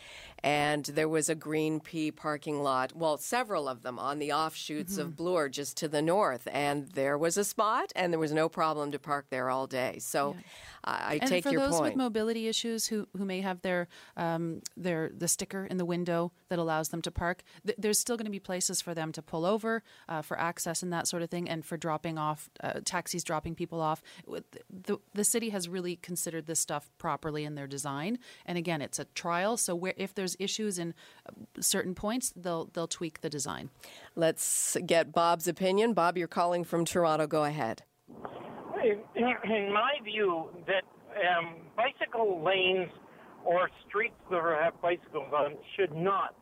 and 0.43 0.85
there 0.85 1.09
was 1.09 1.29
a 1.29 1.35
Green 1.35 1.79
P 1.79 2.11
parking 2.11 2.63
lot, 2.63 2.95
well, 2.95 3.17
several 3.17 3.67
of 3.67 3.83
them 3.83 3.99
on 3.99 4.19
the 4.19 4.31
offshoots 4.31 4.93
mm-hmm. 4.93 5.01
of 5.01 5.15
Bloor 5.15 5.49
just 5.49 5.77
to 5.77 5.87
the 5.87 6.01
north, 6.01 6.47
and 6.51 6.87
there 6.89 7.17
was 7.17 7.37
a 7.37 7.43
spot, 7.43 7.91
and 7.95 8.11
there 8.11 8.19
was 8.19 8.31
no 8.31 8.49
problem 8.49 8.91
to 8.91 8.99
park 8.99 9.27
there 9.29 9.49
all 9.49 9.67
day. 9.67 9.97
So. 9.99 10.35
Yeah. 10.37 10.41
I 10.83 11.19
and 11.21 11.29
take 11.29 11.45
your 11.45 11.53
point. 11.53 11.65
And 11.65 11.73
for 11.73 11.77
those 11.77 11.81
with 11.81 11.95
mobility 11.95 12.47
issues 12.47 12.87
who, 12.87 13.07
who 13.15 13.25
may 13.25 13.41
have 13.41 13.61
their 13.61 13.87
um, 14.17 14.61
their 14.75 15.11
the 15.15 15.27
sticker 15.27 15.65
in 15.65 15.77
the 15.77 15.85
window 15.85 16.31
that 16.49 16.59
allows 16.59 16.89
them 16.89 17.01
to 17.03 17.11
park, 17.11 17.43
th- 17.65 17.77
there's 17.77 17.99
still 17.99 18.17
going 18.17 18.25
to 18.25 18.31
be 18.31 18.39
places 18.39 18.81
for 18.81 18.93
them 18.93 19.11
to 19.11 19.21
pull 19.21 19.45
over 19.45 19.83
uh, 20.09 20.21
for 20.21 20.39
access 20.39 20.81
and 20.81 20.91
that 20.91 21.07
sort 21.07 21.21
of 21.21 21.29
thing, 21.29 21.47
and 21.47 21.65
for 21.65 21.77
dropping 21.77 22.17
off 22.17 22.49
uh, 22.63 22.79
taxis 22.83 23.23
dropping 23.23 23.55
people 23.55 23.79
off. 23.79 24.01
The, 24.27 24.97
the 25.13 25.23
city 25.23 25.49
has 25.49 25.69
really 25.69 25.97
considered 25.97 26.47
this 26.47 26.59
stuff 26.59 26.89
properly 26.97 27.43
in 27.43 27.55
their 27.55 27.67
design, 27.67 28.17
and 28.45 28.57
again, 28.57 28.81
it's 28.81 28.99
a 28.99 29.05
trial. 29.05 29.57
So 29.57 29.75
where 29.75 29.93
if 29.97 30.15
there's 30.15 30.30
issues 30.39 30.79
in 30.79 30.93
uh, 31.27 31.31
certain 31.59 31.95
points, 31.95 32.33
they'll 32.35 32.65
they'll 32.73 32.87
tweak 32.87 33.21
the 33.21 33.29
design. 33.29 33.69
Let's 34.15 34.77
get 34.85 35.11
Bob's 35.11 35.47
opinion. 35.47 35.93
Bob, 35.93 36.17
you're 36.17 36.27
calling 36.27 36.63
from 36.63 36.85
Toronto. 36.85 37.27
Go 37.27 37.43
ahead 37.43 37.83
in 38.83 39.71
my 39.73 39.93
view, 40.03 40.49
that 40.67 40.83
um, 41.15 41.55
bicycle 41.75 42.43
lanes 42.43 42.89
or 43.43 43.69
streets 43.87 44.15
that 44.29 44.41
have 44.63 44.79
bicycles 44.81 45.31
on 45.33 45.55
should 45.75 45.93
not 45.93 46.35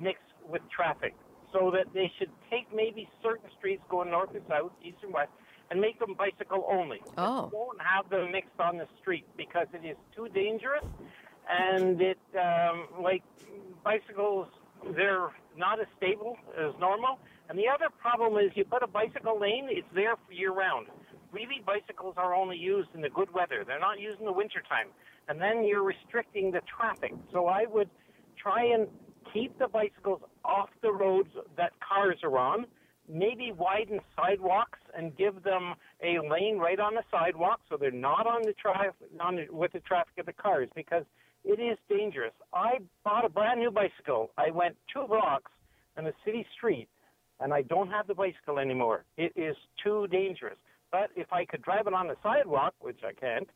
mix 0.00 0.18
with 0.48 0.62
traffic. 0.74 1.14
So 1.52 1.70
that 1.70 1.86
they 1.94 2.12
should 2.18 2.30
take 2.50 2.66
maybe 2.74 3.08
certain 3.22 3.48
streets 3.58 3.82
going 3.88 4.10
north 4.10 4.34
and 4.34 4.44
south, 4.48 4.72
east 4.84 4.98
and 5.02 5.14
west, 5.14 5.30
and 5.70 5.80
make 5.80 5.98
them 5.98 6.14
bicycle 6.16 6.66
only. 6.70 7.00
Oh. 7.16 7.48
Don't 7.50 7.80
have 7.80 8.10
them 8.10 8.32
mixed 8.32 8.60
on 8.60 8.76
the 8.76 8.86
street 9.00 9.24
because 9.36 9.66
it 9.72 9.86
is 9.86 9.96
too 10.14 10.28
dangerous, 10.28 10.84
and 11.48 12.00
it 12.00 12.18
um, 12.38 13.02
like 13.02 13.22
bicycles 13.84 14.48
they're 14.94 15.30
not 15.56 15.80
as 15.80 15.86
stable 15.96 16.36
as 16.56 16.72
normal. 16.78 17.18
And 17.48 17.58
the 17.58 17.66
other 17.66 17.86
problem 18.00 18.36
is 18.36 18.52
you 18.54 18.64
put 18.64 18.82
a 18.82 18.86
bicycle 18.86 19.40
lane, 19.40 19.66
it's 19.70 19.88
there 19.94 20.14
year 20.30 20.52
round 20.52 20.86
really 21.32 21.62
bicycles 21.64 22.14
are 22.16 22.34
only 22.34 22.56
used 22.56 22.88
in 22.94 23.00
the 23.00 23.10
good 23.10 23.32
weather. 23.32 23.64
They're 23.66 23.80
not 23.80 24.00
used 24.00 24.20
in 24.20 24.26
the 24.26 24.32
wintertime. 24.32 24.88
And 25.28 25.40
then 25.40 25.64
you're 25.64 25.82
restricting 25.82 26.50
the 26.50 26.60
traffic. 26.60 27.12
So 27.32 27.46
I 27.46 27.64
would 27.66 27.90
try 28.36 28.64
and 28.64 28.88
keep 29.32 29.58
the 29.58 29.68
bicycles 29.68 30.22
off 30.44 30.70
the 30.82 30.92
roads 30.92 31.28
that 31.56 31.72
cars 31.80 32.18
are 32.22 32.38
on. 32.38 32.66
Maybe 33.10 33.52
widen 33.52 34.00
sidewalks 34.16 34.80
and 34.96 35.16
give 35.16 35.42
them 35.42 35.74
a 36.02 36.18
lane 36.18 36.58
right 36.58 36.78
on 36.78 36.94
the 36.94 37.02
sidewalk 37.10 37.60
so 37.68 37.76
they're 37.78 37.90
not 37.90 38.26
on 38.26 38.42
the 38.42 38.52
traffic 38.52 38.92
on 39.20 39.36
the, 39.36 39.46
with 39.50 39.72
the 39.72 39.80
traffic 39.80 40.12
of 40.18 40.26
the 40.26 40.32
cars 40.32 40.68
because 40.74 41.04
it 41.48 41.58
is 41.58 41.78
dangerous. 41.88 42.34
I 42.52 42.78
bought 43.04 43.24
a 43.24 43.28
brand 43.30 43.58
new 43.58 43.70
bicycle. 43.70 44.30
I 44.36 44.50
went 44.50 44.76
two 44.92 45.06
blocks 45.08 45.50
on 45.96 46.06
a 46.06 46.12
city 46.24 46.46
street 46.56 46.88
and 47.40 47.54
I 47.54 47.62
don't 47.62 47.88
have 47.88 48.06
the 48.06 48.14
bicycle 48.14 48.58
anymore. 48.58 49.04
It 49.16 49.32
is 49.34 49.56
too 49.82 50.06
dangerous. 50.08 50.58
But 50.92 51.10
if 51.16 51.32
I 51.32 51.46
could 51.46 51.62
drive 51.62 51.86
it 51.86 51.94
on 51.94 52.08
the 52.08 52.16
sidewalk, 52.22 52.74
which 52.80 53.00
I 53.02 53.12
can't, 53.12 53.48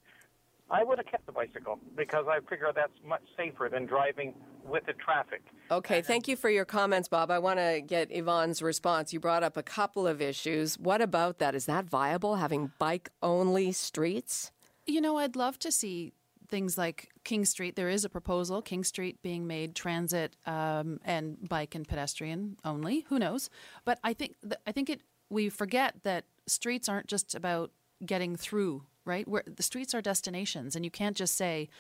I 0.71 0.85
would 0.85 0.99
have 0.99 1.07
kept 1.07 1.27
the 1.27 1.33
bicycle 1.33 1.79
because 1.95 2.25
I 2.29 2.39
figure 2.49 2.73
that's 2.75 2.93
much 3.07 3.23
safer 3.37 3.69
than 3.71 3.85
driving 3.85 4.35
with 4.67 4.87
the 4.87 4.95
traffic. 4.95 5.43
Okay, 5.71 6.01
thank 6.01 6.29
you 6.29 6.37
for 6.37 6.49
your 6.49 6.65
comments, 6.65 7.09
Bob. 7.09 7.31
I 7.31 7.39
want 7.41 7.59
to 7.59 7.83
get 7.87 8.09
Yvonne's 8.11 8.63
response. 8.63 9.13
You 9.13 9.21
brought 9.21 9.43
up 9.43 9.59
a 9.59 9.63
couple 9.63 10.07
of 10.07 10.23
issues. 10.23 10.79
What 10.79 11.03
about 11.03 11.39
that? 11.41 11.55
Is 11.55 11.67
that 11.67 11.85
viable, 11.85 12.37
having 12.37 12.73
bike 12.79 13.11
only 13.23 13.73
streets? 13.73 14.51
You 14.87 15.03
know, 15.03 15.19
I'd 15.19 15.37
love 15.37 15.59
to 15.61 15.71
see 15.71 16.15
things 16.53 16.77
like 16.77 17.09
King 17.25 17.47
Street. 17.47 17.77
There 17.77 17.89
is 17.89 18.05
a 18.05 18.11
proposal, 18.11 18.61
King 18.61 18.85
Street 18.85 19.23
being 19.23 19.47
made 19.47 19.75
transit 19.75 20.37
um, 20.47 21.01
and 21.03 21.49
bike 21.49 21.75
and 21.75 21.89
pedestrian 21.89 22.59
only. 22.63 23.07
Who 23.09 23.19
knows? 23.19 23.49
But 23.87 23.99
I 24.05 24.13
think 24.13 24.37
th- 24.43 24.61
I 24.67 24.71
think 24.71 24.91
it. 24.91 25.01
We 25.31 25.49
forget 25.49 25.95
that 26.03 26.27
streets 26.47 26.91
aren't 26.91 27.07
just 27.07 27.35
about 27.35 27.71
getting 28.05 28.37
through, 28.37 28.83
right? 29.07 29.27
Where 29.27 29.43
the 29.47 29.63
streets 29.63 29.95
are 29.95 30.03
destinations, 30.03 30.77
and 30.77 30.85
you 30.85 30.91
can't 30.91 31.17
just 31.17 31.35
say 31.37 31.71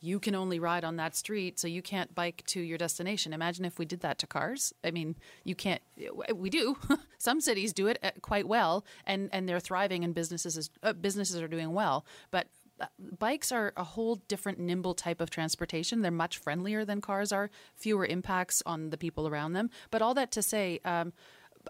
you 0.00 0.18
can 0.18 0.34
only 0.34 0.58
ride 0.58 0.82
on 0.82 0.96
that 0.96 1.14
street, 1.14 1.60
so 1.60 1.68
you 1.68 1.82
can't 1.82 2.14
bike 2.14 2.42
to 2.46 2.60
your 2.60 2.78
destination. 2.78 3.34
Imagine 3.34 3.66
if 3.66 3.78
we 3.78 3.84
did 3.84 4.00
that 4.00 4.18
to 4.18 4.26
cars. 4.26 4.72
I 4.82 4.90
mean, 4.90 5.14
you 5.44 5.54
can't. 5.54 5.82
We 6.34 6.48
do. 6.48 6.78
Some 7.18 7.42
cities 7.42 7.74
do 7.74 7.86
it 7.86 7.98
uh, 8.02 8.12
quite 8.22 8.48
well, 8.48 8.84
and 9.06 9.28
and 9.30 9.46
they're 9.46 9.60
thriving, 9.60 10.04
and 10.04 10.14
businesses 10.14 10.70
uh, 10.82 10.94
businesses 10.94 11.40
are 11.42 11.48
doing 11.48 11.74
well, 11.74 12.06
but. 12.30 12.46
Uh, 12.82 12.86
bikes 13.18 13.52
are 13.52 13.72
a 13.76 13.84
whole 13.84 14.16
different 14.26 14.58
nimble 14.58 14.94
type 14.94 15.20
of 15.20 15.30
transportation. 15.30 16.02
They're 16.02 16.10
much 16.10 16.38
friendlier 16.38 16.84
than 16.84 17.00
cars 17.00 17.32
are, 17.32 17.48
fewer 17.76 18.04
impacts 18.04 18.62
on 18.66 18.90
the 18.90 18.98
people 18.98 19.28
around 19.28 19.52
them. 19.52 19.70
But 19.90 20.02
all 20.02 20.14
that 20.14 20.32
to 20.32 20.42
say, 20.42 20.80
um, 20.84 21.12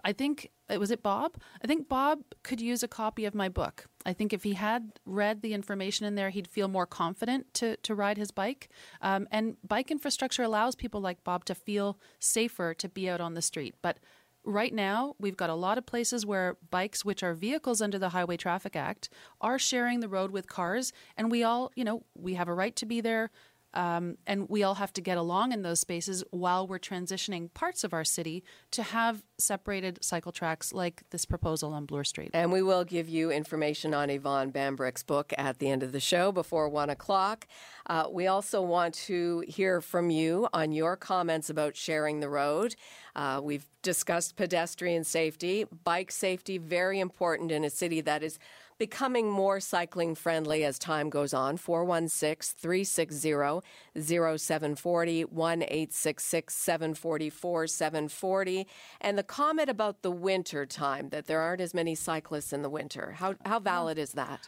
I 0.03 0.13
think 0.13 0.49
it 0.69 0.79
was 0.79 0.91
it 0.91 1.03
Bob. 1.03 1.37
I 1.63 1.67
think 1.67 1.87
Bob 1.87 2.19
could 2.41 2.59
use 2.59 2.83
a 2.83 2.87
copy 2.87 3.25
of 3.25 3.35
my 3.35 3.49
book. 3.49 3.85
I 4.05 4.13
think 4.13 4.33
if 4.33 4.43
he 4.43 4.53
had 4.53 4.93
read 5.05 5.41
the 5.41 5.53
information 5.53 6.05
in 6.05 6.15
there, 6.15 6.31
he'd 6.31 6.47
feel 6.47 6.67
more 6.67 6.87
confident 6.87 7.53
to 7.55 7.77
to 7.77 7.95
ride 7.95 8.17
his 8.17 8.31
bike. 8.31 8.69
Um, 9.01 9.27
and 9.31 9.57
bike 9.67 9.91
infrastructure 9.91 10.43
allows 10.43 10.75
people 10.75 11.01
like 11.01 11.23
Bob 11.23 11.45
to 11.45 11.55
feel 11.55 11.99
safer 12.19 12.73
to 12.73 12.89
be 12.89 13.09
out 13.09 13.21
on 13.21 13.35
the 13.35 13.41
street. 13.41 13.75
But 13.81 13.99
right 14.43 14.73
now, 14.73 15.15
we've 15.19 15.37
got 15.37 15.49
a 15.49 15.55
lot 15.55 15.77
of 15.77 15.85
places 15.85 16.25
where 16.25 16.57
bikes, 16.69 17.05
which 17.05 17.23
are 17.23 17.33
vehicles 17.33 17.81
under 17.81 17.97
the 17.97 18.09
Highway 18.09 18.37
Traffic 18.37 18.75
Act, 18.75 19.09
are 19.41 19.59
sharing 19.59 19.99
the 19.99 20.09
road 20.09 20.31
with 20.31 20.47
cars, 20.47 20.93
and 21.17 21.31
we 21.31 21.43
all, 21.43 21.71
you 21.75 21.83
know, 21.83 22.03
we 22.15 22.33
have 22.35 22.47
a 22.47 22.53
right 22.53 22.75
to 22.75 22.85
be 22.85 23.01
there 23.01 23.31
um, 23.73 24.17
and 24.27 24.49
we 24.49 24.63
all 24.63 24.75
have 24.75 24.93
to 24.93 25.01
get 25.01 25.17
along 25.17 25.51
in 25.51 25.61
those 25.61 25.79
spaces 25.79 26.23
while 26.31 26.67
we're 26.67 26.79
transitioning 26.79 27.53
parts 27.53 27.83
of 27.83 27.93
our 27.93 28.03
city 28.03 28.43
to 28.71 28.83
have 28.83 29.23
separated 29.37 30.03
cycle 30.03 30.31
tracks 30.31 30.73
like 30.73 31.03
this 31.09 31.25
proposal 31.25 31.73
on 31.73 31.85
Bloor 31.85 32.03
Street. 32.03 32.31
And 32.33 32.51
we 32.51 32.61
will 32.61 32.83
give 32.83 33.09
you 33.09 33.31
information 33.31 33.93
on 33.93 34.09
Yvonne 34.09 34.51
Bambrick's 34.51 35.03
book 35.03 35.33
at 35.37 35.59
the 35.59 35.69
end 35.69 35.83
of 35.83 35.91
the 35.91 35.99
show 35.99 36.31
before 36.31 36.69
one 36.69 36.89
o'clock. 36.89 37.47
Uh, 37.87 38.07
we 38.09 38.27
also 38.27 38.61
want 38.61 38.93
to 38.93 39.43
hear 39.47 39.81
from 39.81 40.09
you 40.09 40.47
on 40.53 40.71
your 40.71 40.95
comments 40.95 41.49
about 41.49 41.75
sharing 41.75 42.19
the 42.19 42.29
road. 42.29 42.75
Uh, 43.15 43.39
we've 43.43 43.65
discussed 43.81 44.35
pedestrian 44.35 45.03
safety, 45.03 45.65
bike 45.83 46.11
safety, 46.11 46.57
very 46.57 46.99
important 46.99 47.51
in 47.51 47.63
a 47.63 47.69
city 47.69 48.01
that 48.01 48.23
is 48.23 48.39
becoming 48.77 49.29
more 49.29 49.59
cycling 49.59 50.15
friendly 50.15 50.63
as 50.63 50.79
time 50.79 51.09
goes 51.09 51.33
on. 51.33 51.57
416 51.57 52.57
360 52.59 53.61
0740 53.97 55.25
1 55.25 55.61
866 55.63 56.55
744 56.55 57.67
740. 57.67 58.67
And 59.01 59.17
the 59.17 59.23
comment 59.23 59.69
about 59.69 60.01
the 60.01 60.11
winter 60.11 60.65
time, 60.65 61.09
that 61.09 61.27
there 61.27 61.39
aren't 61.39 61.61
as 61.61 61.73
many 61.73 61.95
cyclists 61.95 62.53
in 62.53 62.61
the 62.61 62.69
winter. 62.69 63.15
How, 63.17 63.35
how 63.45 63.59
valid 63.59 63.97
is 63.97 64.11
that? 64.13 64.47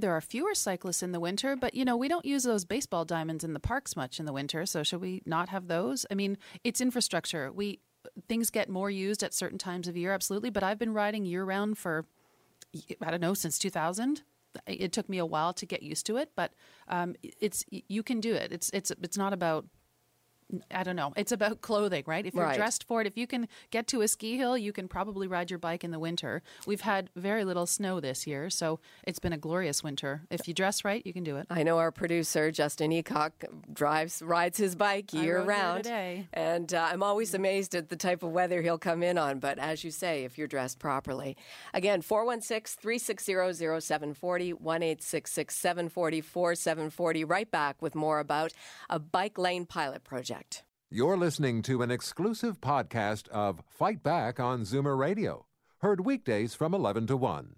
there 0.00 0.12
are 0.12 0.20
fewer 0.20 0.54
cyclists 0.54 1.02
in 1.02 1.12
the 1.12 1.20
winter, 1.20 1.56
but 1.56 1.74
you 1.74 1.84
know, 1.84 1.96
we 1.96 2.08
don't 2.08 2.26
use 2.26 2.42
those 2.42 2.64
baseball 2.64 3.04
diamonds 3.04 3.44
in 3.44 3.54
the 3.54 3.60
parks 3.60 3.96
much 3.96 4.20
in 4.20 4.26
the 4.26 4.32
winter, 4.32 4.66
so 4.66 4.82
should 4.82 5.00
we 5.00 5.22
not 5.24 5.48
have 5.48 5.68
those? 5.68 6.04
I 6.10 6.14
mean, 6.14 6.36
it's 6.64 6.80
infrastructure. 6.80 7.50
We 7.50 7.80
things 8.28 8.50
get 8.50 8.68
more 8.68 8.90
used 8.90 9.22
at 9.22 9.34
certain 9.34 9.58
times 9.58 9.88
of 9.88 9.96
year, 9.96 10.12
absolutely, 10.12 10.50
but 10.50 10.62
I've 10.62 10.78
been 10.78 10.92
riding 10.92 11.24
year 11.24 11.44
round 11.44 11.78
for 11.78 12.04
I 13.02 13.10
don't 13.10 13.20
know, 13.20 13.34
since 13.34 13.58
2000. 13.58 14.22
It 14.66 14.92
took 14.92 15.08
me 15.08 15.18
a 15.18 15.26
while 15.26 15.52
to 15.52 15.66
get 15.66 15.82
used 15.82 16.06
to 16.06 16.16
it, 16.16 16.30
but 16.34 16.52
um, 16.88 17.14
it's 17.22 17.64
you 17.70 18.02
can 18.02 18.20
do 18.20 18.34
it. 18.34 18.52
It's 18.52 18.70
it's 18.72 18.90
it's 19.02 19.18
not 19.18 19.34
about 19.34 19.66
I 20.70 20.84
don't 20.84 20.94
know. 20.94 21.12
It's 21.16 21.32
about 21.32 21.60
clothing, 21.60 22.04
right? 22.06 22.24
If 22.24 22.34
you're 22.34 22.44
right. 22.44 22.56
dressed 22.56 22.84
for 22.84 23.00
it, 23.00 23.06
if 23.06 23.16
you 23.16 23.26
can 23.26 23.48
get 23.70 23.88
to 23.88 24.02
a 24.02 24.08
ski 24.08 24.36
hill, 24.36 24.56
you 24.56 24.72
can 24.72 24.86
probably 24.86 25.26
ride 25.26 25.50
your 25.50 25.58
bike 25.58 25.82
in 25.82 25.90
the 25.90 25.98
winter. 25.98 26.40
We've 26.66 26.82
had 26.82 27.10
very 27.16 27.44
little 27.44 27.66
snow 27.66 27.98
this 27.98 28.28
year, 28.28 28.48
so 28.48 28.78
it's 29.04 29.18
been 29.18 29.32
a 29.32 29.38
glorious 29.38 29.82
winter. 29.82 30.22
If 30.30 30.46
you 30.46 30.54
dress 30.54 30.84
right, 30.84 31.04
you 31.04 31.12
can 31.12 31.24
do 31.24 31.36
it. 31.36 31.46
I 31.50 31.64
know 31.64 31.78
our 31.78 31.90
producer 31.90 32.52
Justin 32.52 32.92
Eacock 32.92 33.32
drives 33.72 34.22
rides 34.22 34.58
his 34.58 34.76
bike 34.76 35.12
year 35.12 35.42
round, 35.42 35.82
today. 35.84 36.28
and 36.32 36.72
uh, 36.72 36.88
I'm 36.92 37.02
always 37.02 37.34
amazed 37.34 37.74
at 37.74 37.88
the 37.88 37.96
type 37.96 38.22
of 38.22 38.30
weather 38.30 38.62
he'll 38.62 38.78
come 38.78 39.02
in 39.02 39.18
on. 39.18 39.40
But 39.40 39.58
as 39.58 39.82
you 39.82 39.90
say, 39.90 40.22
if 40.24 40.38
you're 40.38 40.46
dressed 40.46 40.78
properly, 40.78 41.36
again 41.74 42.02
416-360-0740, 42.02 44.60
one 44.60 44.82
eight 44.82 45.02
six 45.02 45.32
six 45.32 45.56
seven 45.56 45.88
forty 45.88 46.20
four 46.20 46.54
seven 46.54 46.90
forty. 46.90 47.24
Right 47.24 47.50
back 47.50 47.80
with 47.82 47.94
more 47.94 48.20
about 48.20 48.52
a 48.88 48.98
bike 48.98 49.38
lane 49.38 49.66
pilot 49.66 50.04
project. 50.04 50.35
You're 50.90 51.16
listening 51.16 51.62
to 51.62 51.82
an 51.82 51.90
exclusive 51.90 52.60
podcast 52.60 53.28
of 53.28 53.62
Fight 53.68 54.02
Back 54.02 54.38
on 54.38 54.62
Zoomer 54.62 54.96
Radio, 54.96 55.46
heard 55.78 56.04
weekdays 56.04 56.54
from 56.54 56.74
11 56.74 57.06
to 57.08 57.16
1. 57.16 57.56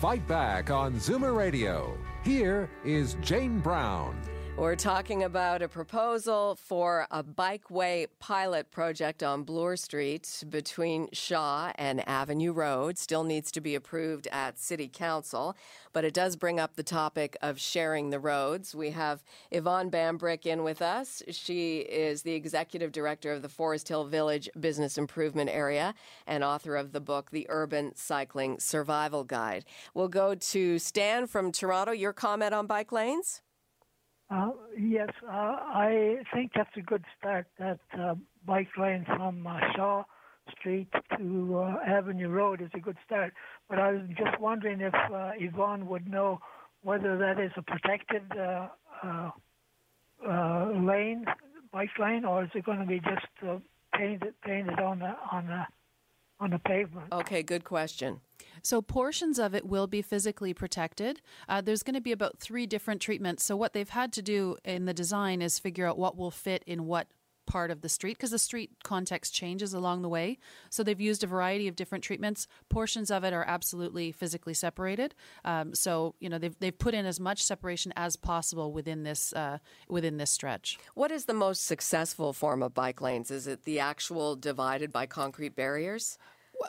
Fight 0.00 0.26
Back 0.28 0.70
on 0.70 0.94
Zoomer 0.94 1.36
Radio. 1.36 1.98
Here 2.22 2.70
is 2.84 3.16
Jane 3.20 3.58
Brown. 3.58 4.16
We're 4.58 4.74
talking 4.74 5.22
about 5.22 5.62
a 5.62 5.68
proposal 5.68 6.56
for 6.56 7.06
a 7.12 7.22
bikeway 7.22 8.08
pilot 8.18 8.72
project 8.72 9.22
on 9.22 9.44
Bloor 9.44 9.76
Street 9.76 10.42
between 10.48 11.08
Shaw 11.12 11.70
and 11.76 12.06
Avenue 12.08 12.52
Road. 12.52 12.98
Still 12.98 13.22
needs 13.22 13.52
to 13.52 13.60
be 13.60 13.76
approved 13.76 14.26
at 14.32 14.58
City 14.58 14.88
Council, 14.88 15.56
but 15.92 16.04
it 16.04 16.12
does 16.12 16.34
bring 16.34 16.58
up 16.58 16.74
the 16.74 16.82
topic 16.82 17.36
of 17.40 17.60
sharing 17.60 18.10
the 18.10 18.18
roads. 18.18 18.74
We 18.74 18.90
have 18.90 19.22
Yvonne 19.52 19.92
Bambrick 19.92 20.44
in 20.44 20.64
with 20.64 20.82
us. 20.82 21.22
She 21.30 21.78
is 21.78 22.22
the 22.22 22.34
executive 22.34 22.90
director 22.90 23.32
of 23.32 23.42
the 23.42 23.48
Forest 23.48 23.88
Hill 23.88 24.06
Village 24.06 24.50
Business 24.58 24.98
Improvement 24.98 25.50
Area 25.50 25.94
and 26.26 26.42
author 26.42 26.74
of 26.74 26.90
the 26.90 27.00
book, 27.00 27.30
The 27.30 27.46
Urban 27.48 27.94
Cycling 27.94 28.58
Survival 28.58 29.22
Guide. 29.22 29.64
We'll 29.94 30.08
go 30.08 30.34
to 30.34 30.80
Stan 30.80 31.28
from 31.28 31.52
Toronto. 31.52 31.92
Your 31.92 32.12
comment 32.12 32.52
on 32.52 32.66
bike 32.66 32.90
lanes? 32.90 33.40
Uh, 34.30 34.50
yes, 34.78 35.08
uh, 35.26 35.32
I 35.32 36.16
think 36.34 36.52
that's 36.54 36.76
a 36.76 36.82
good 36.82 37.04
start. 37.18 37.46
That 37.58 37.80
uh, 37.98 38.14
bike 38.46 38.68
lane 38.78 39.04
from 39.06 39.46
uh, 39.46 39.58
Shaw 39.74 40.04
Street 40.58 40.88
to 41.16 41.58
uh, 41.58 41.76
Avenue 41.86 42.28
Road 42.28 42.60
is 42.60 42.68
a 42.74 42.80
good 42.80 42.98
start. 43.06 43.32
But 43.70 43.78
I 43.78 43.92
was 43.92 44.02
just 44.18 44.38
wondering 44.38 44.80
if 44.82 44.94
uh, 44.94 45.30
Yvonne 45.38 45.86
would 45.86 46.06
know 46.06 46.40
whether 46.82 47.16
that 47.16 47.40
is 47.42 47.52
a 47.56 47.62
protected 47.62 48.22
lane, 50.22 51.24
bike 51.72 51.90
lane, 51.98 52.24
or 52.24 52.44
is 52.44 52.50
it 52.54 52.64
going 52.64 52.80
to 52.80 52.86
be 52.86 53.00
just 53.00 53.60
painted 53.94 54.34
painted 54.44 54.78
on 54.78 54.98
the 54.98 55.14
on 55.32 55.46
the 55.46 55.64
on 56.40 56.50
the 56.50 56.58
pavement? 56.58 57.12
Okay, 57.12 57.42
good 57.42 57.64
question. 57.64 58.20
So 58.62 58.82
portions 58.82 59.38
of 59.38 59.54
it 59.54 59.66
will 59.66 59.86
be 59.86 60.02
physically 60.02 60.52
protected. 60.52 61.20
Uh, 61.48 61.60
there's 61.60 61.82
going 61.82 61.94
to 61.94 62.00
be 62.00 62.12
about 62.12 62.38
three 62.38 62.66
different 62.66 63.00
treatments. 63.00 63.44
So 63.44 63.56
what 63.56 63.72
they've 63.72 63.88
had 63.88 64.12
to 64.14 64.22
do 64.22 64.56
in 64.64 64.84
the 64.84 64.94
design 64.94 65.42
is 65.42 65.58
figure 65.58 65.86
out 65.86 65.98
what 65.98 66.16
will 66.16 66.30
fit 66.30 66.62
in 66.66 66.86
what 66.86 67.08
part 67.48 67.70
of 67.70 67.80
the 67.80 67.88
street 67.88 68.18
because 68.18 68.30
the 68.30 68.38
street 68.38 68.70
context 68.84 69.34
changes 69.34 69.74
along 69.74 70.02
the 70.02 70.08
way. 70.08 70.38
So 70.70 70.84
they've 70.84 71.00
used 71.00 71.24
a 71.24 71.26
variety 71.26 71.66
of 71.66 71.74
different 71.74 72.04
treatments. 72.04 72.46
Portions 72.68 73.10
of 73.10 73.24
it 73.24 73.32
are 73.32 73.44
absolutely 73.44 74.12
physically 74.12 74.54
separated. 74.54 75.14
Um, 75.44 75.74
so 75.74 76.14
you 76.20 76.28
know 76.28 76.38
they've 76.38 76.56
they've 76.60 76.78
put 76.78 76.94
in 76.94 77.06
as 77.06 77.18
much 77.18 77.42
separation 77.42 77.92
as 77.96 78.14
possible 78.14 78.72
within 78.72 79.02
this 79.02 79.32
uh, 79.32 79.58
within 79.88 80.18
this 80.18 80.30
stretch. 80.30 80.78
What 80.94 81.10
is 81.10 81.24
the 81.24 81.34
most 81.34 81.64
successful 81.64 82.32
form 82.32 82.62
of 82.62 82.74
bike 82.74 83.00
lanes? 83.00 83.30
Is 83.30 83.46
it 83.46 83.64
the 83.64 83.80
actual 83.80 84.36
divided 84.36 84.92
by 84.92 85.06
concrete 85.06 85.56
barriers? 85.56 86.18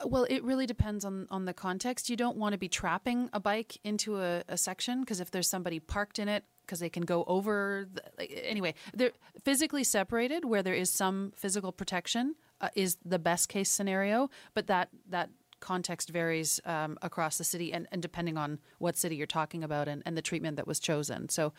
Well, 0.05 0.25
it 0.29 0.43
really 0.43 0.67
depends 0.67 1.03
on, 1.03 1.27
on 1.31 1.45
the 1.45 1.53
context. 1.53 2.09
You 2.09 2.15
don't 2.15 2.37
want 2.37 2.53
to 2.53 2.59
be 2.59 2.69
trapping 2.69 3.29
a 3.33 3.39
bike 3.39 3.79
into 3.83 4.21
a, 4.21 4.43
a 4.47 4.55
section 4.55 5.01
because 5.01 5.19
if 5.19 5.31
there's 5.31 5.49
somebody 5.49 5.79
parked 5.79 6.19
in 6.19 6.29
it, 6.29 6.43
because 6.69 6.79
they 6.79 6.89
can 6.89 7.03
go 7.03 7.23
over. 7.25 7.87
The, 7.91 8.47
anyway, 8.47 8.75
they're 8.93 9.11
physically 9.43 9.83
separated 9.83 10.45
where 10.45 10.61
there 10.61 10.75
is 10.75 10.91
some 10.91 11.33
physical 11.35 11.71
protection 11.71 12.35
uh, 12.61 12.69
is 12.75 12.97
the 13.03 13.17
best 13.17 13.49
case 13.49 13.69
scenario, 13.69 14.29
but 14.53 14.67
that 14.67 14.89
that 15.09 15.29
context 15.59 16.09
varies 16.09 16.61
um, 16.65 16.97
across 17.01 17.37
the 17.37 17.43
city 17.43 17.73
and, 17.73 17.87
and 17.91 18.01
depending 18.01 18.37
on 18.37 18.59
what 18.77 18.95
city 18.95 19.15
you're 19.15 19.27
talking 19.27 19.63
about 19.63 19.87
and, 19.87 20.01
and 20.05 20.15
the 20.15 20.21
treatment 20.21 20.55
that 20.55 20.67
was 20.67 20.79
chosen. 20.79 21.27
So 21.27 21.51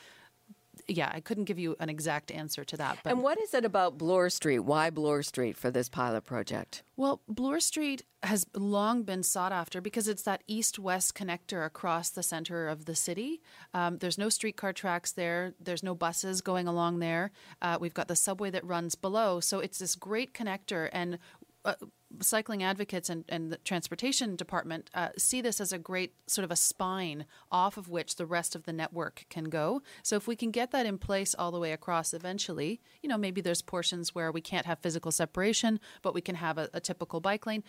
yeah, 0.91 1.11
I 1.13 1.21
couldn't 1.21 1.45
give 1.45 1.59
you 1.59 1.77
an 1.81 1.89
exact 1.89 2.31
answer 2.31 2.65
to 2.65 2.77
that. 2.77 2.99
But. 3.03 3.11
And 3.11 3.23
what 3.23 3.41
is 3.41 3.55
it 3.55 3.65
about 3.65 3.97
Bloor 3.97 4.29
Street? 4.31 4.61
Why 4.61 4.91
Bloor 4.91 5.23
Street 5.23 5.57
for 5.57 5.71
this 5.71 5.89
pilot 5.89 6.23
project? 6.23 6.83
Well, 6.97 7.23
Bloor 7.29 7.61
Street 7.61 8.03
has 8.23 8.47
long 8.55 9.05
been 9.05 9.23
sought 9.23 9.53
after 9.53 9.81
because 9.81 10.09
it's 10.09 10.23
that 10.23 10.43
east 10.47 10.79
west 10.79 11.15
connector 11.15 11.65
across 11.65 12.11
the 12.11 12.23
center 12.23 12.69
of 12.69 12.85
the 12.85 12.95
city. 12.95 13.41
Um, 13.73 13.99
there's 13.99 14.19
no 14.19 14.29
streetcar 14.29 14.73
tracks 14.73 15.13
there, 15.13 15.55
there's 15.61 15.83
no 15.83 15.95
buses 15.95 16.41
going 16.41 16.67
along 16.67 16.99
there. 16.99 17.31
Uh, 17.63 17.79
we've 17.81 17.95
got 17.95 18.09
the 18.09 18.17
subway 18.17 18.51
that 18.51 18.65
runs 18.65 18.95
below. 18.95 19.41
So 19.41 19.61
it's 19.61 19.79
this 19.79 19.95
great 19.95 20.35
connector. 20.35 20.91
And 20.93 21.19
uh, 21.65 21.75
cycling 22.21 22.63
advocates 22.63 23.09
and, 23.09 23.25
and 23.29 23.53
the 23.53 23.57
transportation 23.59 24.37
department 24.37 24.91
uh, 24.95 25.11
see 25.17 25.41
this 25.41 25.61
as 25.61 25.73
a 25.73 25.79
great 25.79 26.15
sort 26.27 26.45
of 26.45 26.51
a 26.51 26.57
spine 26.57 27.25
off 27.51 27.77
of 27.77 27.89
which 27.89 28.17
the 28.17 28.27
rest 28.27 28.55
of 28.55 28.65
the 28.65 28.73
network 28.73 29.25
can 29.31 29.45
go. 29.45 29.83
So 30.03 30.17
if 30.17 30.27
we 30.27 30.37
can 30.37 30.51
get 30.51 30.73
that 30.73 30.87
in 30.87 30.99
place 30.99 31.35
all 31.39 31.51
the 31.51 31.61
way 31.61 31.73
across 31.73 32.13
eventually, 32.13 32.81
you 33.03 33.09
know, 33.09 33.19
maybe 33.19 33.41
there's 33.41 33.63
portions 33.63 34.15
where 34.15 34.33
we 34.33 34.41
can't 34.41 34.67
have 34.67 34.81
physical 34.81 35.13
separation, 35.13 35.79
but 36.03 36.15
we 36.15 36.21
can 36.21 36.35
have 36.35 36.59
a, 36.59 36.69
a 36.75 36.81
typical 36.81 37.21
bike 37.21 37.47
lane. 37.47 37.63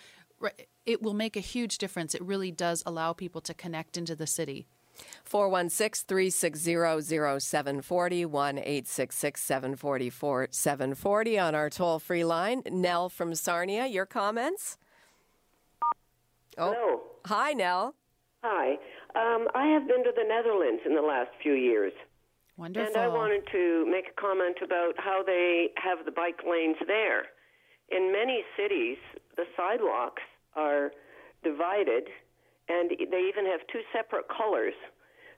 It 0.86 1.01
will 1.01 1.13
make 1.13 1.38
a 1.38 1.41
huge 1.41 1.77
difference. 1.77 2.15
It 2.15 2.24
really 2.24 2.51
does 2.51 2.81
allow 2.86 3.13
people 3.13 3.41
to 3.41 3.53
connect 3.53 3.98
into 3.98 4.15
the 4.15 4.27
city. 4.27 4.67
416 5.24 6.05
360 6.07 7.39
0740 7.39 8.25
1 8.25 8.57
866 8.57 9.41
744 9.41 10.48
740 10.51 11.39
on 11.39 11.55
our 11.55 11.69
toll 11.69 12.00
free 12.00 12.24
line. 12.24 12.62
Nell 12.69 13.10
from 13.10 13.33
Sarnia, 13.36 13.88
your 13.88 14.05
comments? 14.05 14.77
Oh. 16.57 16.74
Hello. 16.74 17.01
Hi, 17.25 17.53
Nell. 17.53 17.95
Hi. 18.43 18.77
Um, 19.15 19.48
I 19.53 19.67
have 19.67 19.88
been 19.88 20.03
to 20.03 20.12
the 20.15 20.24
Netherlands 20.27 20.81
in 20.86 20.95
the 20.95 21.01
last 21.01 21.29
few 21.41 21.53
years. 21.53 21.93
Wonderful. 22.57 22.93
And 22.93 22.98
I 22.98 23.07
wanted 23.07 23.43
to 23.51 23.86
make 23.89 24.05
a 24.10 24.21
comment 24.21 24.57
about 24.63 24.93
how 24.98 25.24
they 25.25 25.70
have 25.77 26.05
the 26.05 26.11
bike 26.11 26.42
lanes 26.48 26.77
there. 26.87 27.24
In 27.89 28.11
many 28.11 28.44
cities, 28.57 28.98
the 29.35 29.46
sidewalks 29.55 30.24
are 30.55 30.92
divided 31.44 32.03
and 32.72 32.90
they 32.90 33.24
even 33.27 33.46
have 33.46 33.60
two 33.72 33.81
separate 33.92 34.25
colors. 34.29 34.74